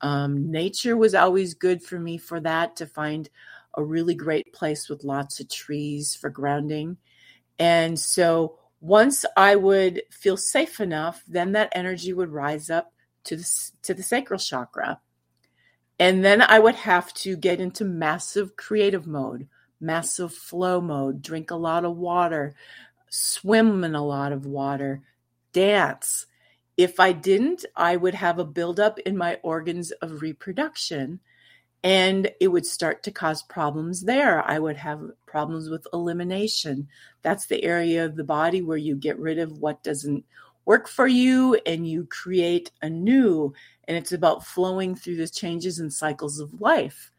[0.02, 3.30] Um, nature was always good for me for that, to find
[3.78, 6.98] a really great place with lots of trees for grounding.
[7.60, 12.92] And so once I would feel safe enough, then that energy would rise up
[13.26, 15.00] to the, to the sacral chakra.
[16.00, 19.48] And then I would have to get into massive creative mode,
[19.80, 22.56] massive flow mode, drink a lot of water,
[23.10, 25.02] swim in a lot of water,
[25.54, 26.26] dance.
[26.78, 31.20] If I didn't, I would have a buildup in my organs of reproduction
[31.88, 34.46] and it would start to cause problems there.
[34.46, 36.90] I would have problems with elimination.
[37.22, 40.26] That's the area of the body where you get rid of what doesn't
[40.66, 43.54] work for you and you create a new
[43.86, 47.10] and it's about flowing through the changes and cycles of life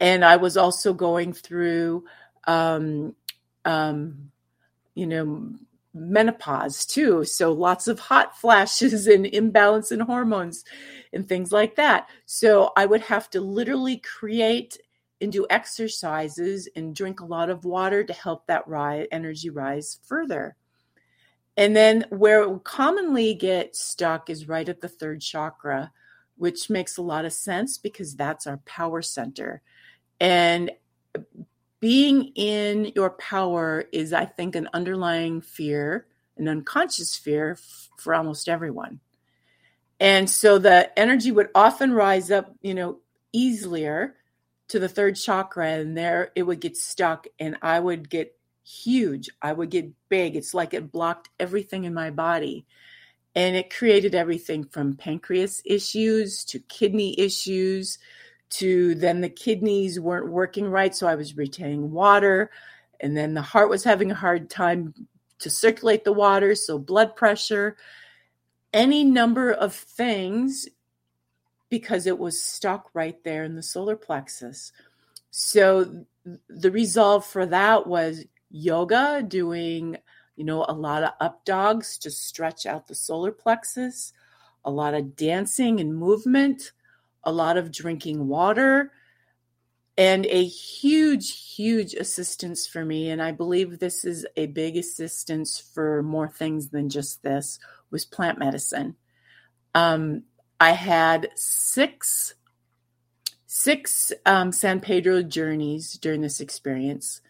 [0.00, 2.04] and i was also going through
[2.48, 3.14] um,
[3.64, 4.32] um,
[4.96, 5.54] you know
[5.94, 7.24] menopause too.
[7.24, 10.64] So lots of hot flashes and imbalance in hormones
[11.12, 12.08] and things like that.
[12.26, 14.78] So i would have to literally create
[15.20, 20.00] and do exercises and drink a lot of water to help that rise, energy rise
[20.02, 20.56] further.
[21.56, 25.92] And then where it commonly get stuck is right at the third chakra,
[26.36, 29.62] which makes a lot of sense because that's our power center.
[30.18, 30.72] And
[31.82, 36.06] being in your power is, I think, an underlying fear,
[36.38, 39.00] an unconscious fear f- for almost everyone.
[39.98, 43.00] And so the energy would often rise up, you know,
[43.32, 44.14] easier
[44.68, 49.28] to the third chakra, and there it would get stuck, and I would get huge.
[49.42, 50.36] I would get big.
[50.36, 52.64] It's like it blocked everything in my body.
[53.34, 57.98] And it created everything from pancreas issues to kidney issues
[58.52, 60.94] to then the kidneys weren't working right.
[60.94, 62.50] So I was retaining water.
[63.00, 64.94] And then the heart was having a hard time
[65.40, 66.54] to circulate the water.
[66.54, 67.76] So blood pressure,
[68.72, 70.68] any number of things
[71.68, 74.72] because it was stuck right there in the solar plexus.
[75.30, 76.04] So
[76.48, 79.96] the resolve for that was yoga, doing,
[80.36, 84.12] you know, a lot of up dogs to stretch out the solar plexus,
[84.66, 86.72] a lot of dancing and movement,
[87.24, 88.92] a lot of drinking water,
[89.96, 93.10] and a huge, huge assistance for me.
[93.10, 97.58] And I believe this is a big assistance for more things than just this
[97.90, 98.96] was plant medicine.
[99.74, 100.24] Um,
[100.58, 102.34] I had six
[103.46, 107.20] six um, San Pedro journeys during this experience.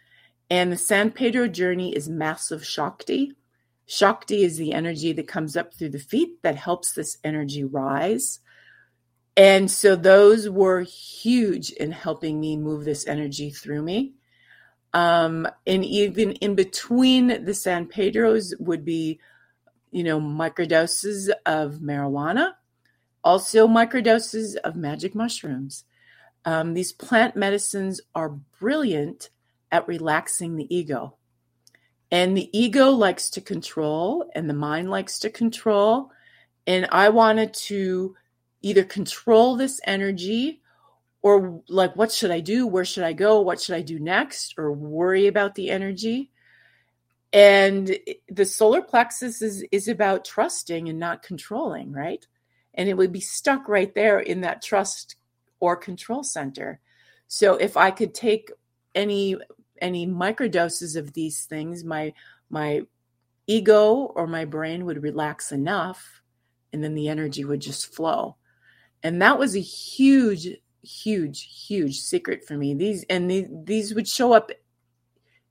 [0.49, 3.33] And the San Pedro journey is massive Shakti.
[3.87, 8.39] Shakti is the energy that comes up through the feet that helps this energy rise.
[9.37, 14.15] And so those were huge in helping me move this energy through me.
[14.93, 19.21] Um, and even in between the San Pedros would be,
[19.91, 22.53] you know, microdoses of marijuana
[23.25, 25.85] Also, microdoses of magic mushrooms.
[26.45, 29.31] Um, these plant medicines are brilliant
[29.71, 31.17] at relaxing the ego.
[32.11, 36.11] And the ego likes to control, and the mind likes to control.
[36.67, 38.17] And I wanted to
[38.63, 40.63] either control this energy
[41.21, 42.67] or, like, what should I do?
[42.67, 43.41] Where should I go?
[43.41, 44.55] What should I do next?
[44.59, 46.31] Or worry about the energy.
[47.33, 47.97] And
[48.29, 52.27] the solar plexus is, is about trusting and not controlling, right?
[52.75, 55.17] And it would be stuck right there in that trust
[55.61, 56.81] or control center.
[57.29, 58.51] So if I could take
[58.95, 59.37] any
[59.81, 62.13] any microdoses of these things, my
[62.51, 62.83] my
[63.47, 66.23] ego or my brain would relax enough
[66.73, 68.37] and then the energy would just flow.
[69.03, 70.49] And that was a huge
[70.83, 72.75] huge huge secret for me.
[72.75, 74.51] These and these, these would show up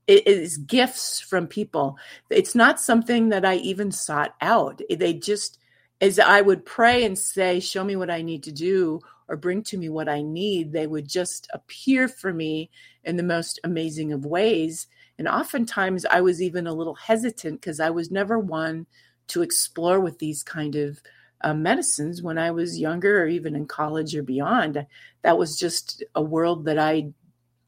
[0.06, 1.96] is gifts from people.
[2.28, 4.80] It's not something that I even sought out.
[4.90, 5.58] They just
[6.00, 9.62] as I would pray and say, Show me what I need to do, or bring
[9.64, 12.70] to me what I need, they would just appear for me
[13.04, 14.88] in the most amazing of ways.
[15.18, 18.86] And oftentimes I was even a little hesitant because I was never one
[19.28, 21.00] to explore with these kind of
[21.42, 24.86] uh, medicines when I was younger or even in college or beyond.
[25.22, 27.12] That was just a world that I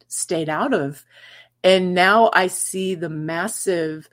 [0.09, 1.05] stayed out of.
[1.63, 4.09] And now I see the massive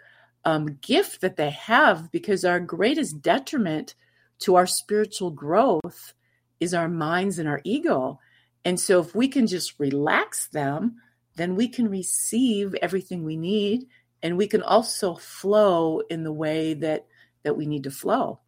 [0.45, 3.95] um, gift that they have because our greatest detriment
[4.39, 6.13] to our spiritual growth
[6.59, 8.19] is our minds and our ego.
[8.63, 10.97] And so if we can just relax them,
[11.35, 13.87] then we can receive everything we need
[14.23, 17.07] and we can also flow in the way that
[17.43, 18.39] that we need to flow.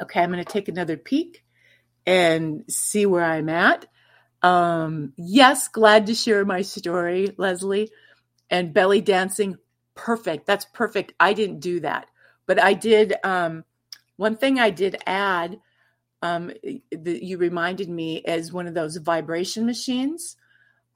[0.00, 1.44] Okay, I'm going to take another peek
[2.06, 3.86] and see where I'm at.
[4.42, 7.90] Um, yes, glad to share my story, Leslie.
[8.50, 9.56] And belly dancing,
[9.94, 10.46] perfect.
[10.46, 11.12] That's perfect.
[11.20, 12.06] I didn't do that,
[12.46, 13.64] but I did um,
[14.16, 15.60] one thing I did add,
[16.22, 16.50] um,
[16.90, 20.36] the, you reminded me as one of those vibration machines.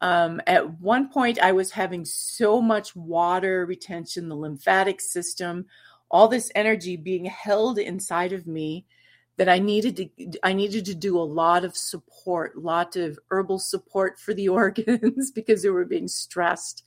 [0.01, 5.67] Um, at one point, I was having so much water retention, the lymphatic system,
[6.13, 8.85] all this energy being held inside of me
[9.39, 13.19] that I needed to I needed to do a lot of support, a lot of
[13.31, 16.85] herbal support for the organs because they were being stressed.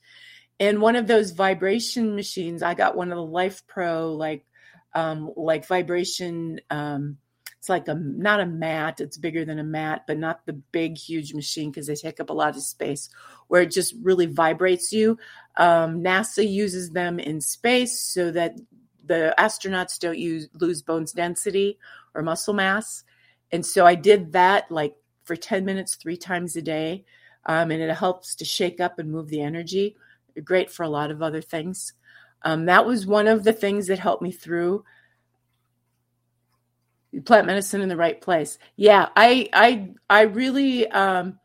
[0.58, 4.46] And one of those vibration machines, I got one of the Life Pro like
[4.94, 6.60] um, like vibration.
[6.70, 7.18] Um,
[7.58, 9.00] it's like a not a mat.
[9.00, 12.30] It's bigger than a mat, but not the big, huge machine because they take up
[12.30, 13.10] a lot of space.
[13.48, 15.18] Where it just really vibrates you.
[15.56, 18.56] Um, NASA uses them in space so that
[19.06, 21.78] the astronauts don't use lose bones density
[22.14, 23.04] or muscle mass.
[23.52, 27.04] And so I did that like for 10 minutes, three times a day.
[27.46, 29.96] Um, and it helps to shake up and move the energy.
[30.44, 31.92] Great for a lot of other things.
[32.42, 34.84] Um, that was one of the things that helped me through
[37.24, 38.58] plant medicine in the right place.
[38.76, 41.38] Yeah, I I I really um,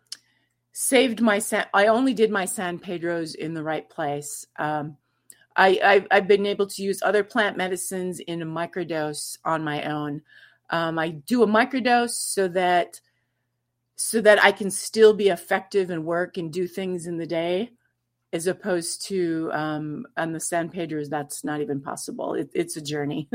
[0.73, 1.65] saved my San.
[1.73, 4.45] I only did my San Pedro's in the right place.
[4.57, 4.97] Um,
[5.55, 10.21] I, have been able to use other plant medicines in a microdose on my own.
[10.69, 13.01] Um, I do a microdose so that
[13.95, 17.71] so that I can still be effective and work and do things in the day
[18.33, 22.33] as opposed to um, on the San Pedro's, that's not even possible.
[22.33, 23.29] It, it's a journey.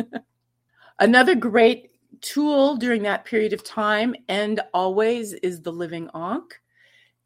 [0.99, 1.91] Another great
[2.21, 6.61] tool during that period of time and always is the living ankh.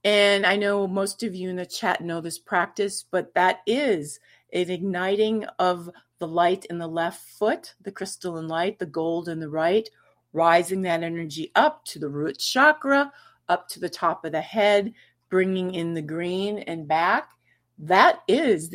[0.02, 4.18] And I know most of you in the chat know this practice, but that is
[4.52, 9.40] an igniting of the light in the left foot, the crystalline light, the gold in
[9.40, 9.88] the right,
[10.32, 13.12] rising that energy up to the root chakra,
[13.48, 14.92] up to the top of the head,
[15.28, 17.30] bringing in the green and back.
[17.78, 18.74] That is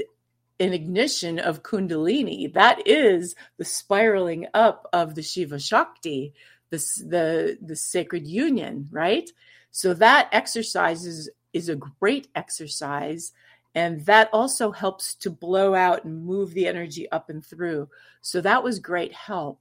[0.59, 2.51] an ignition of kundalini.
[2.53, 6.33] That is the spiraling up of the shiva shakti
[6.69, 9.29] the the the sacred union right?
[9.71, 13.31] So that exercise is is a great exercise
[13.75, 17.87] and that also helps to blow out and move the energy up and through
[18.21, 19.59] so that was great help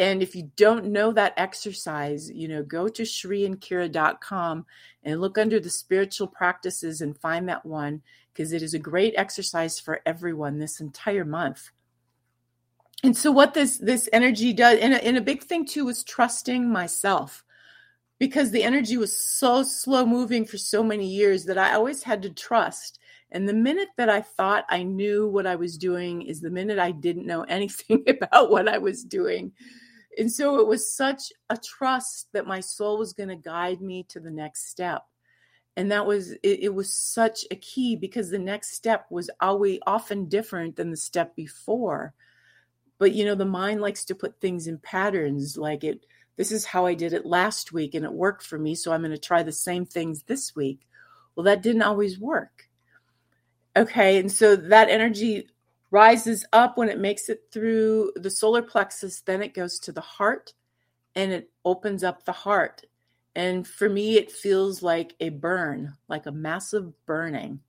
[0.00, 4.64] and if you don't know that exercise, you know, go to shriandkira.com
[5.04, 8.00] and look under the spiritual practices and find that one
[8.32, 11.68] because it is a great exercise for everyone this entire month.
[13.04, 16.02] And so what this this energy does, and a, and a big thing too was
[16.02, 17.44] trusting myself
[18.18, 22.22] because the energy was so slow moving for so many years that I always had
[22.22, 22.98] to trust.
[23.32, 26.78] And the minute that I thought I knew what I was doing is the minute
[26.78, 29.52] I didn't know anything about what I was doing.
[30.18, 34.04] And so it was such a trust that my soul was going to guide me
[34.08, 35.02] to the next step.
[35.76, 39.78] And that was, it, it, was such a key because the next step was always
[39.86, 42.12] often different than the step before.
[42.98, 46.04] But, you know, the mind likes to put things in patterns like it,
[46.36, 48.74] this is how I did it last week and it worked for me.
[48.74, 50.80] So I'm going to try the same things this week.
[51.34, 52.69] Well, that didn't always work.
[53.76, 54.18] Okay.
[54.18, 55.48] And so that energy
[55.90, 60.00] rises up when it makes it through the solar plexus, then it goes to the
[60.00, 60.52] heart
[61.14, 62.84] and it opens up the heart.
[63.34, 67.60] And for me, it feels like a burn, like a massive burning.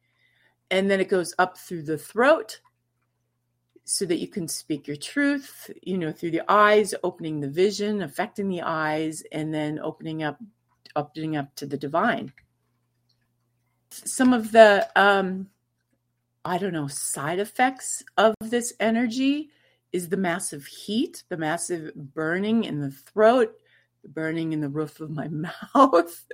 [0.70, 2.62] And then it goes up through the throat
[3.84, 8.02] so that you can speak your truth, you know, through the eyes, opening the vision,
[8.02, 10.40] affecting the eyes, and then opening up,
[10.96, 12.32] opening up to the divine.
[13.90, 15.50] Some of the, um,
[16.44, 19.52] I don't know, side effects of this energy
[19.92, 23.54] is the massive heat, the massive burning in the throat,
[24.02, 25.28] the burning in the roof of my
[25.76, 26.26] mouth,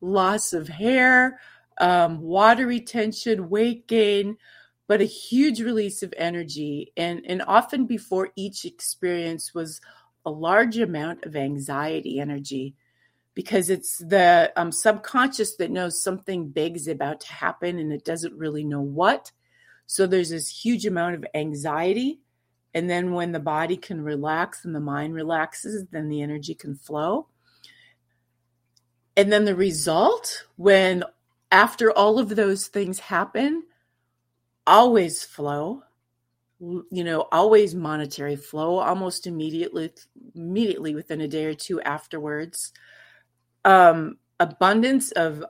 [0.00, 1.40] loss of hair,
[1.80, 4.36] um, water retention, weight gain,
[4.86, 6.92] but a huge release of energy.
[6.96, 9.80] And, and often before each experience was
[10.24, 12.74] a large amount of anxiety energy
[13.34, 18.04] because it's the um, subconscious that knows something big is about to happen and it
[18.04, 19.32] doesn't really know what.
[19.90, 22.20] So there's this huge amount of anxiety.
[22.74, 26.76] And then when the body can relax and the mind relaxes, then the energy can
[26.76, 27.26] flow.
[29.16, 31.02] And then the result, when
[31.50, 33.64] after all of those things happen,
[34.64, 35.82] always flow
[36.60, 39.90] you know always monetary flow almost immediately
[40.36, 42.72] immediately within a day or two afterwards
[43.64, 45.42] um abundance of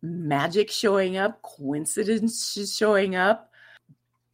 [0.00, 3.52] magic showing up coincidence showing up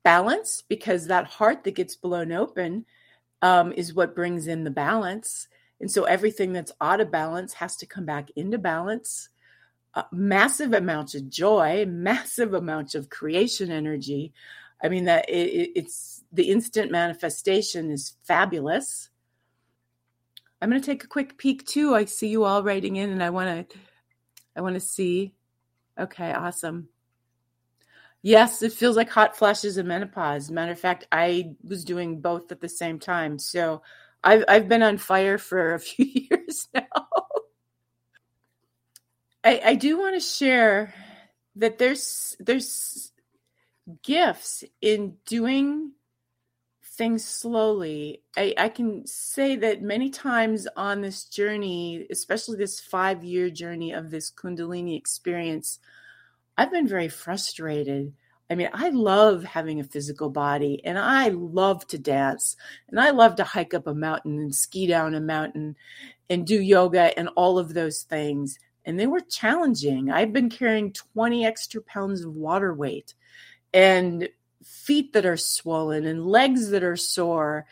[0.04, 2.84] balance because that heart that gets blown open
[3.40, 5.48] um, is what brings in the balance
[5.80, 9.28] and so everything that's out of balance has to come back into balance
[9.94, 14.32] uh, massive amounts of joy, massive amounts of creation energy.
[14.82, 19.10] I mean that it, it's the instant manifestation is fabulous.
[20.60, 21.94] I'm going to take a quick peek too.
[21.94, 23.78] I see you all writing in, and I want to,
[24.56, 25.34] I want to see.
[25.98, 26.88] Okay, awesome.
[28.22, 30.50] Yes, it feels like hot flashes and menopause.
[30.50, 33.82] Matter of fact, I was doing both at the same time, so
[34.22, 36.86] I've I've been on fire for a few years now.
[39.44, 40.94] I, I do want to share
[41.56, 43.10] that there's there's
[44.02, 45.92] gifts in doing
[46.84, 48.22] things slowly.
[48.36, 53.92] I, I can say that many times on this journey, especially this five year journey
[53.92, 55.80] of this Kundalini experience,
[56.56, 58.12] I've been very frustrated.
[58.50, 62.56] I mean, I love having a physical body and I love to dance
[62.88, 65.76] and I love to hike up a mountain and ski down a mountain
[66.28, 70.10] and do yoga and all of those things and they were challenging.
[70.10, 73.14] I've been carrying 20 extra pounds of water weight
[73.72, 74.28] and
[74.62, 77.66] feet that are swollen and legs that are sore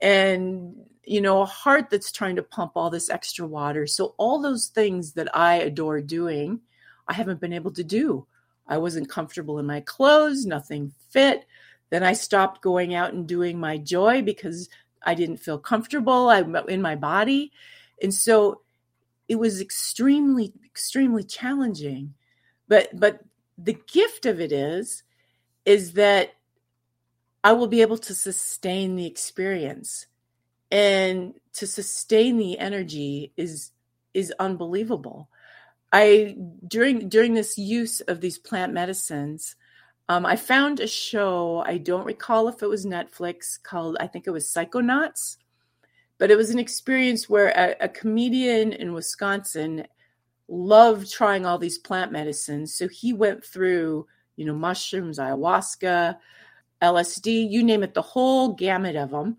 [0.00, 0.74] and
[1.04, 4.68] you know a heart that's trying to pump all this extra water so all those
[4.68, 6.60] things that i adore doing
[7.08, 8.26] i haven't been able to do.
[8.68, 11.46] I wasn't comfortable in my clothes nothing fit.
[11.90, 14.68] Then i stopped going out and doing my joy because
[15.04, 17.52] i didn't feel comfortable in my body.
[18.02, 18.62] And so
[19.28, 22.14] it was extremely extremely challenging.
[22.68, 23.20] But but
[23.58, 25.02] the gift of it is
[25.64, 26.34] is that
[27.42, 30.06] i will be able to sustain the experience.
[30.70, 33.70] And to sustain the energy is
[34.12, 35.28] is unbelievable
[35.92, 39.56] i during during this use of these plant medicines
[40.08, 44.26] um, i found a show i don't recall if it was netflix called i think
[44.26, 45.36] it was psychonauts
[46.18, 49.86] but it was an experience where a, a comedian in Wisconsin
[50.48, 52.74] loved trying all these plant medicines.
[52.74, 54.06] So he went through,
[54.36, 56.16] you know, mushrooms, ayahuasca,
[56.80, 59.36] LSD, you name it, the whole gamut of them.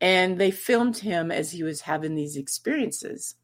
[0.00, 3.36] And they filmed him as he was having these experiences.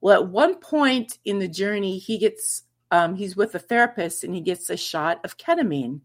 [0.00, 4.34] Well, at one point in the journey, he gets, um, he's with a therapist and
[4.34, 6.00] he gets a shot of ketamine.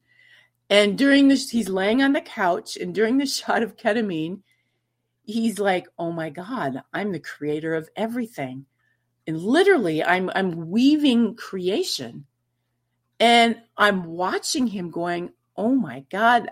[0.69, 4.39] And during this, he's laying on the couch, and during the shot of ketamine,
[5.23, 8.65] he's like, "Oh my god, I'm the creator of everything."
[9.27, 12.25] And literally, I'm I'm weaving creation.
[13.19, 16.49] And I'm watching him going, "Oh my god,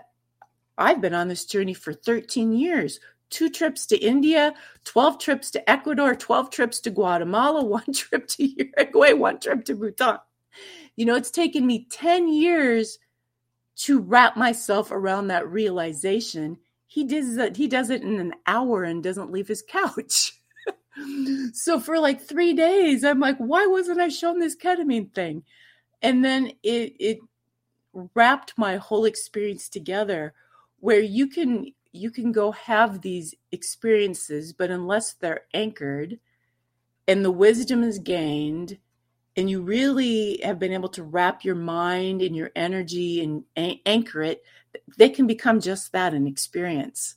[0.76, 3.00] I've been on this journey for 13 years.
[3.30, 4.52] Two trips to India,
[4.84, 9.74] 12 trips to Ecuador, 12 trips to Guatemala, one trip to Uruguay, one trip to
[9.74, 10.18] Bhutan.
[10.96, 12.98] You know, it's taken me 10 years
[13.76, 16.58] to wrap myself around that realization.
[16.86, 20.36] He does it he does it in an hour and doesn't leave his couch.
[21.54, 25.44] So for like three days i'm like why wasn't i shown this ketamine thing?
[26.02, 27.18] And then it it
[28.14, 30.34] wrapped my whole experience together
[30.80, 36.18] where you can you can go have these experiences but unless they're anchored
[37.08, 38.78] and the wisdom is gained
[39.36, 43.44] and you really have been able to wrap your mind and your energy and
[43.86, 44.42] anchor it,
[44.96, 47.16] they can become just that an experience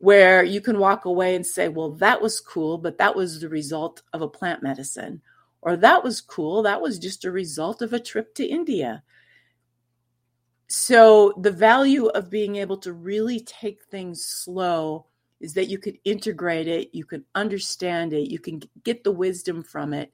[0.00, 3.48] where you can walk away and say, well, that was cool, but that was the
[3.48, 5.20] result of a plant medicine.
[5.60, 9.02] Or that was cool, that was just a result of a trip to India.
[10.68, 15.06] So, the value of being able to really take things slow
[15.40, 19.62] is that you could integrate it, you can understand it, you can get the wisdom
[19.62, 20.12] from it,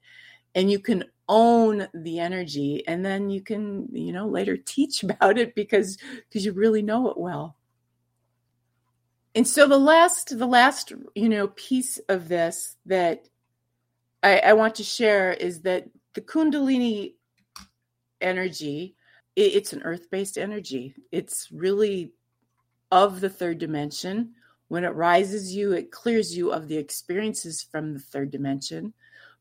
[0.55, 5.39] and you can own the energy and then you can you know later teach about
[5.39, 5.99] it because
[6.29, 7.57] because you really know it well.
[9.35, 13.29] And so the last the last you know piece of this that
[14.23, 17.15] I, I want to share is that the kundalini
[18.21, 18.95] energy
[19.37, 22.13] it, it's an earth-based energy it's really
[22.91, 24.33] of the third dimension
[24.69, 28.93] when it rises you it clears you of the experiences from the third dimension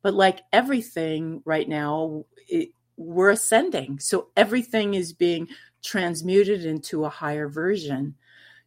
[0.04, 4.00] but like everything right now, it, we're ascending.
[4.00, 5.48] So everything is being
[5.82, 8.16] transmuted into a higher version.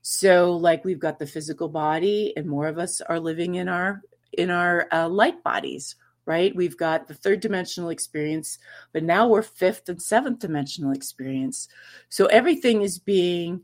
[0.03, 4.03] So like we've got the physical body and more of us are living in our
[4.33, 5.95] in our uh, light bodies,
[6.27, 6.55] right?
[6.55, 8.59] We've got the third dimensional experience,
[8.93, 11.68] but now we're fifth and seventh dimensional experience.
[12.09, 13.62] So everything is being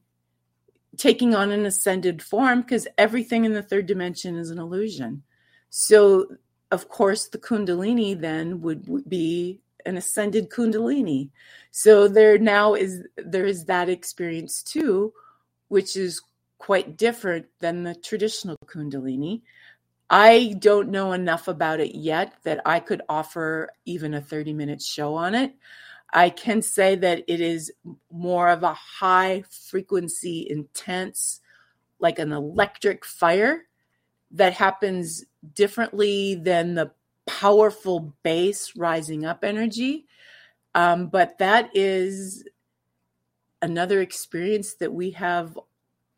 [0.97, 5.23] taking on an ascended form because everything in the third dimension is an illusion.
[5.71, 6.27] So
[6.71, 11.31] of course, the Kundalini then would be an ascended Kundalini.
[11.71, 15.13] So there now is there is that experience too,
[15.69, 16.23] which is
[16.59, 19.43] quite different than the traditional Kundalini.
[20.13, 24.83] I don't know enough about it yet that I could offer even a 30 minute
[24.83, 25.55] show on it.
[26.13, 27.73] I can say that it is
[28.11, 31.41] more of a high frequency, intense,
[31.99, 33.63] like an electric fire
[34.33, 36.93] that happens differently than the
[37.27, 40.05] powerful base rising up energy.
[40.75, 42.45] Um, but that is
[43.63, 45.59] another experience that we have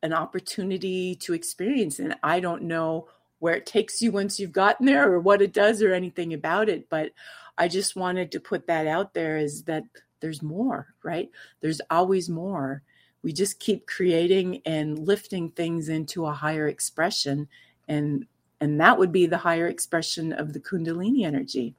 [0.02, 2.00] an opportunity to experience.
[2.00, 3.08] And I don't know
[3.44, 6.70] where it takes you once you've gotten there or what it does or anything about
[6.70, 6.88] it.
[6.88, 7.12] But
[7.58, 9.84] I just wanted to put that out there is that
[10.20, 11.28] there's more, right?
[11.60, 12.80] There's always more.
[13.22, 17.48] We just keep creating and lifting things into a higher expression.
[17.86, 18.24] And
[18.62, 21.74] and that would be the higher expression of the Kundalini energy.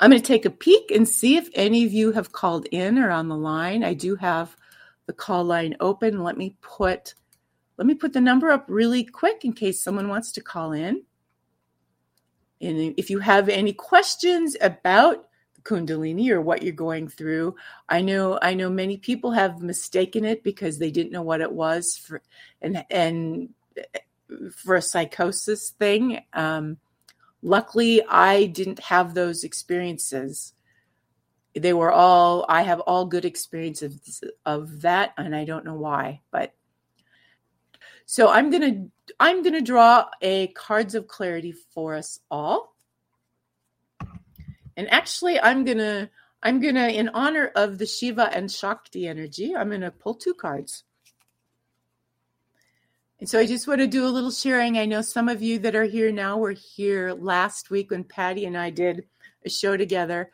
[0.00, 2.98] I'm going to take a peek and see if any of you have called in
[2.98, 3.84] or on the line.
[3.84, 4.56] I do have
[5.06, 6.24] the call line open.
[6.24, 7.14] Let me put
[7.80, 11.02] let me put the number up really quick in case someone wants to call in.
[12.60, 17.56] And if you have any questions about the Kundalini or what you're going through,
[17.88, 21.50] I know I know many people have mistaken it because they didn't know what it
[21.50, 22.20] was for
[22.60, 23.48] and and
[24.54, 26.22] for a psychosis thing.
[26.34, 26.76] Um,
[27.40, 30.52] luckily, I didn't have those experiences.
[31.54, 36.20] They were all, I have all good experiences of that, and I don't know why,
[36.30, 36.54] but
[38.10, 38.90] so I'm to
[39.20, 42.74] I'm to draw a cards of clarity for us all.
[44.76, 46.10] And actually I'm to
[46.42, 50.82] I'm to in honor of the Shiva and Shakti energy, I'm to pull two cards.
[53.20, 54.76] And so I just want to do a little sharing.
[54.76, 58.44] I know some of you that are here now were here last week when Patty
[58.44, 59.04] and I did
[59.46, 60.32] a show together.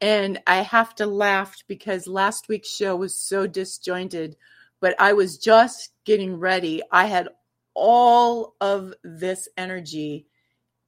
[0.00, 4.36] And I have to laugh because last week's show was so disjointed,
[4.80, 6.82] but I was just getting ready.
[6.90, 7.28] I had
[7.74, 10.26] all of this energy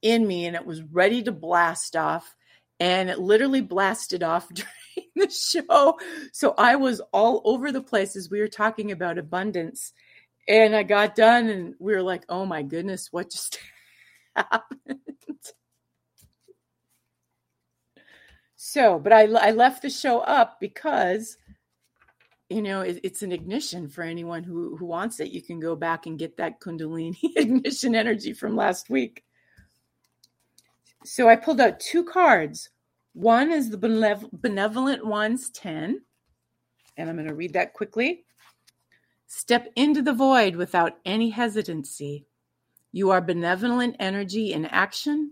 [0.01, 2.35] in me and it was ready to blast off.
[2.79, 5.99] And it literally blasted off during the show.
[6.33, 9.93] So I was all over the place as we were talking about abundance
[10.47, 13.59] and I got done, and we were like, "Oh my goodness, what just
[14.35, 14.99] happened?"
[18.55, 21.37] so, but I I left the show up because
[22.51, 25.31] you know it, it's an ignition for anyone who who wants it.
[25.31, 29.23] You can go back and get that Kundalini ignition energy from last week.
[31.03, 32.69] So I pulled out two cards.
[33.13, 36.01] One is the benevolent ones 10,
[36.95, 38.23] and I'm going to read that quickly.
[39.27, 42.25] Step into the void without any hesitancy.
[42.91, 45.31] You are benevolent energy in action,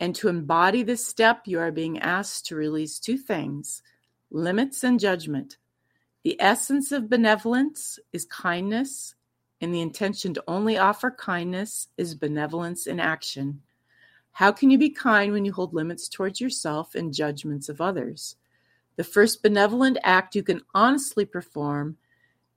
[0.00, 3.82] and to embody this step, you are being asked to release two things
[4.30, 5.58] limits and judgment.
[6.24, 9.14] The essence of benevolence is kindness,
[9.60, 13.60] and the intention to only offer kindness is benevolence in action.
[14.32, 18.36] How can you be kind when you hold limits towards yourself and judgments of others?
[18.96, 21.98] The first benevolent act you can honestly perform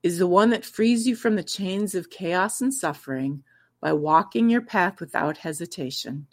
[0.01, 3.43] is the one that frees you from the chains of chaos and suffering
[3.82, 6.28] by walking your path without hesitation.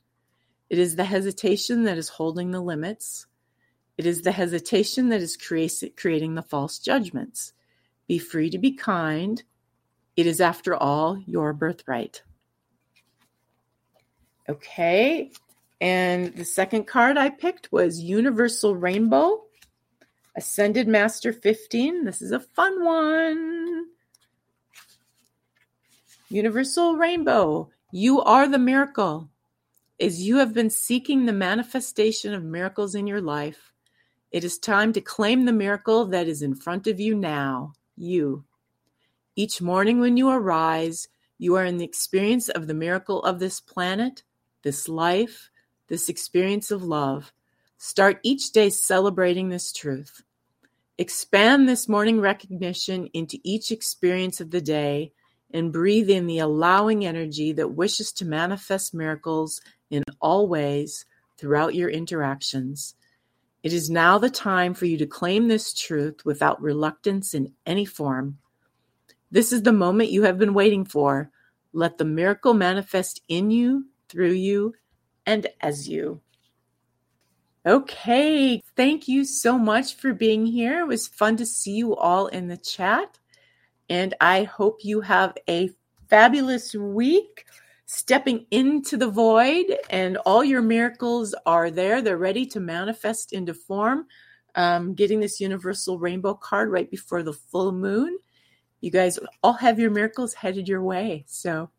[0.70, 3.26] It is the hesitation that is holding the limits.
[3.96, 7.52] It is the hesitation that is creating the false judgments.
[8.08, 9.42] Be free to be kind.
[10.16, 12.22] It is, after all, your birthright.
[14.48, 15.30] Okay,
[15.80, 19.44] and the second card I picked was Universal Rainbow,
[20.36, 22.04] Ascended Master 15.
[22.04, 23.86] This is a fun one.
[26.28, 29.30] Universal Rainbow, you are the miracle.
[30.00, 33.72] As you have been seeking the manifestation of miracles in your life,
[34.34, 38.42] it is time to claim the miracle that is in front of you now, you.
[39.36, 41.06] Each morning when you arise,
[41.38, 44.24] you are in the experience of the miracle of this planet,
[44.64, 45.50] this life,
[45.86, 47.32] this experience of love.
[47.78, 50.24] Start each day celebrating this truth.
[50.98, 55.12] Expand this morning recognition into each experience of the day
[55.52, 59.60] and breathe in the allowing energy that wishes to manifest miracles
[59.90, 61.04] in all ways
[61.38, 62.96] throughout your interactions.
[63.64, 67.86] It is now the time for you to claim this truth without reluctance in any
[67.86, 68.36] form.
[69.30, 71.30] This is the moment you have been waiting for.
[71.72, 74.74] Let the miracle manifest in you, through you,
[75.24, 76.20] and as you.
[77.64, 80.80] Okay, thank you so much for being here.
[80.80, 83.18] It was fun to see you all in the chat.
[83.88, 85.70] And I hope you have a
[86.10, 87.46] fabulous week
[87.86, 92.00] stepping into the void, and all your miracles are there.
[92.00, 94.06] They're ready to manifest into form.
[94.56, 98.16] Um, getting this universal rainbow card right before the full moon.
[98.80, 101.24] You guys all have your miracles headed your way.
[101.26, 101.70] So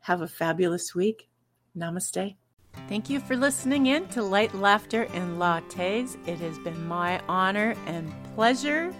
[0.00, 1.28] have a fabulous week.
[1.76, 2.36] Namaste.
[2.88, 6.16] Thank you for listening in to Light, Laughter, and Lattes.
[6.26, 8.92] It has been my honor and pleasure.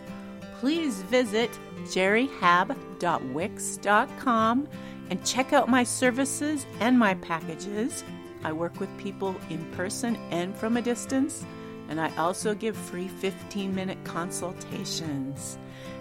[0.60, 1.50] Please visit
[1.84, 4.68] jerryhab.wix.com
[5.10, 8.04] and check out my services and my packages.
[8.44, 11.44] I work with people in person and from a distance,
[11.88, 15.58] and I also give free 15 minute consultations.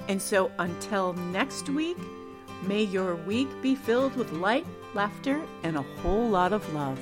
[0.07, 1.97] And so until next week,
[2.63, 6.99] may your week be filled with light, laughter, and a whole lot of love.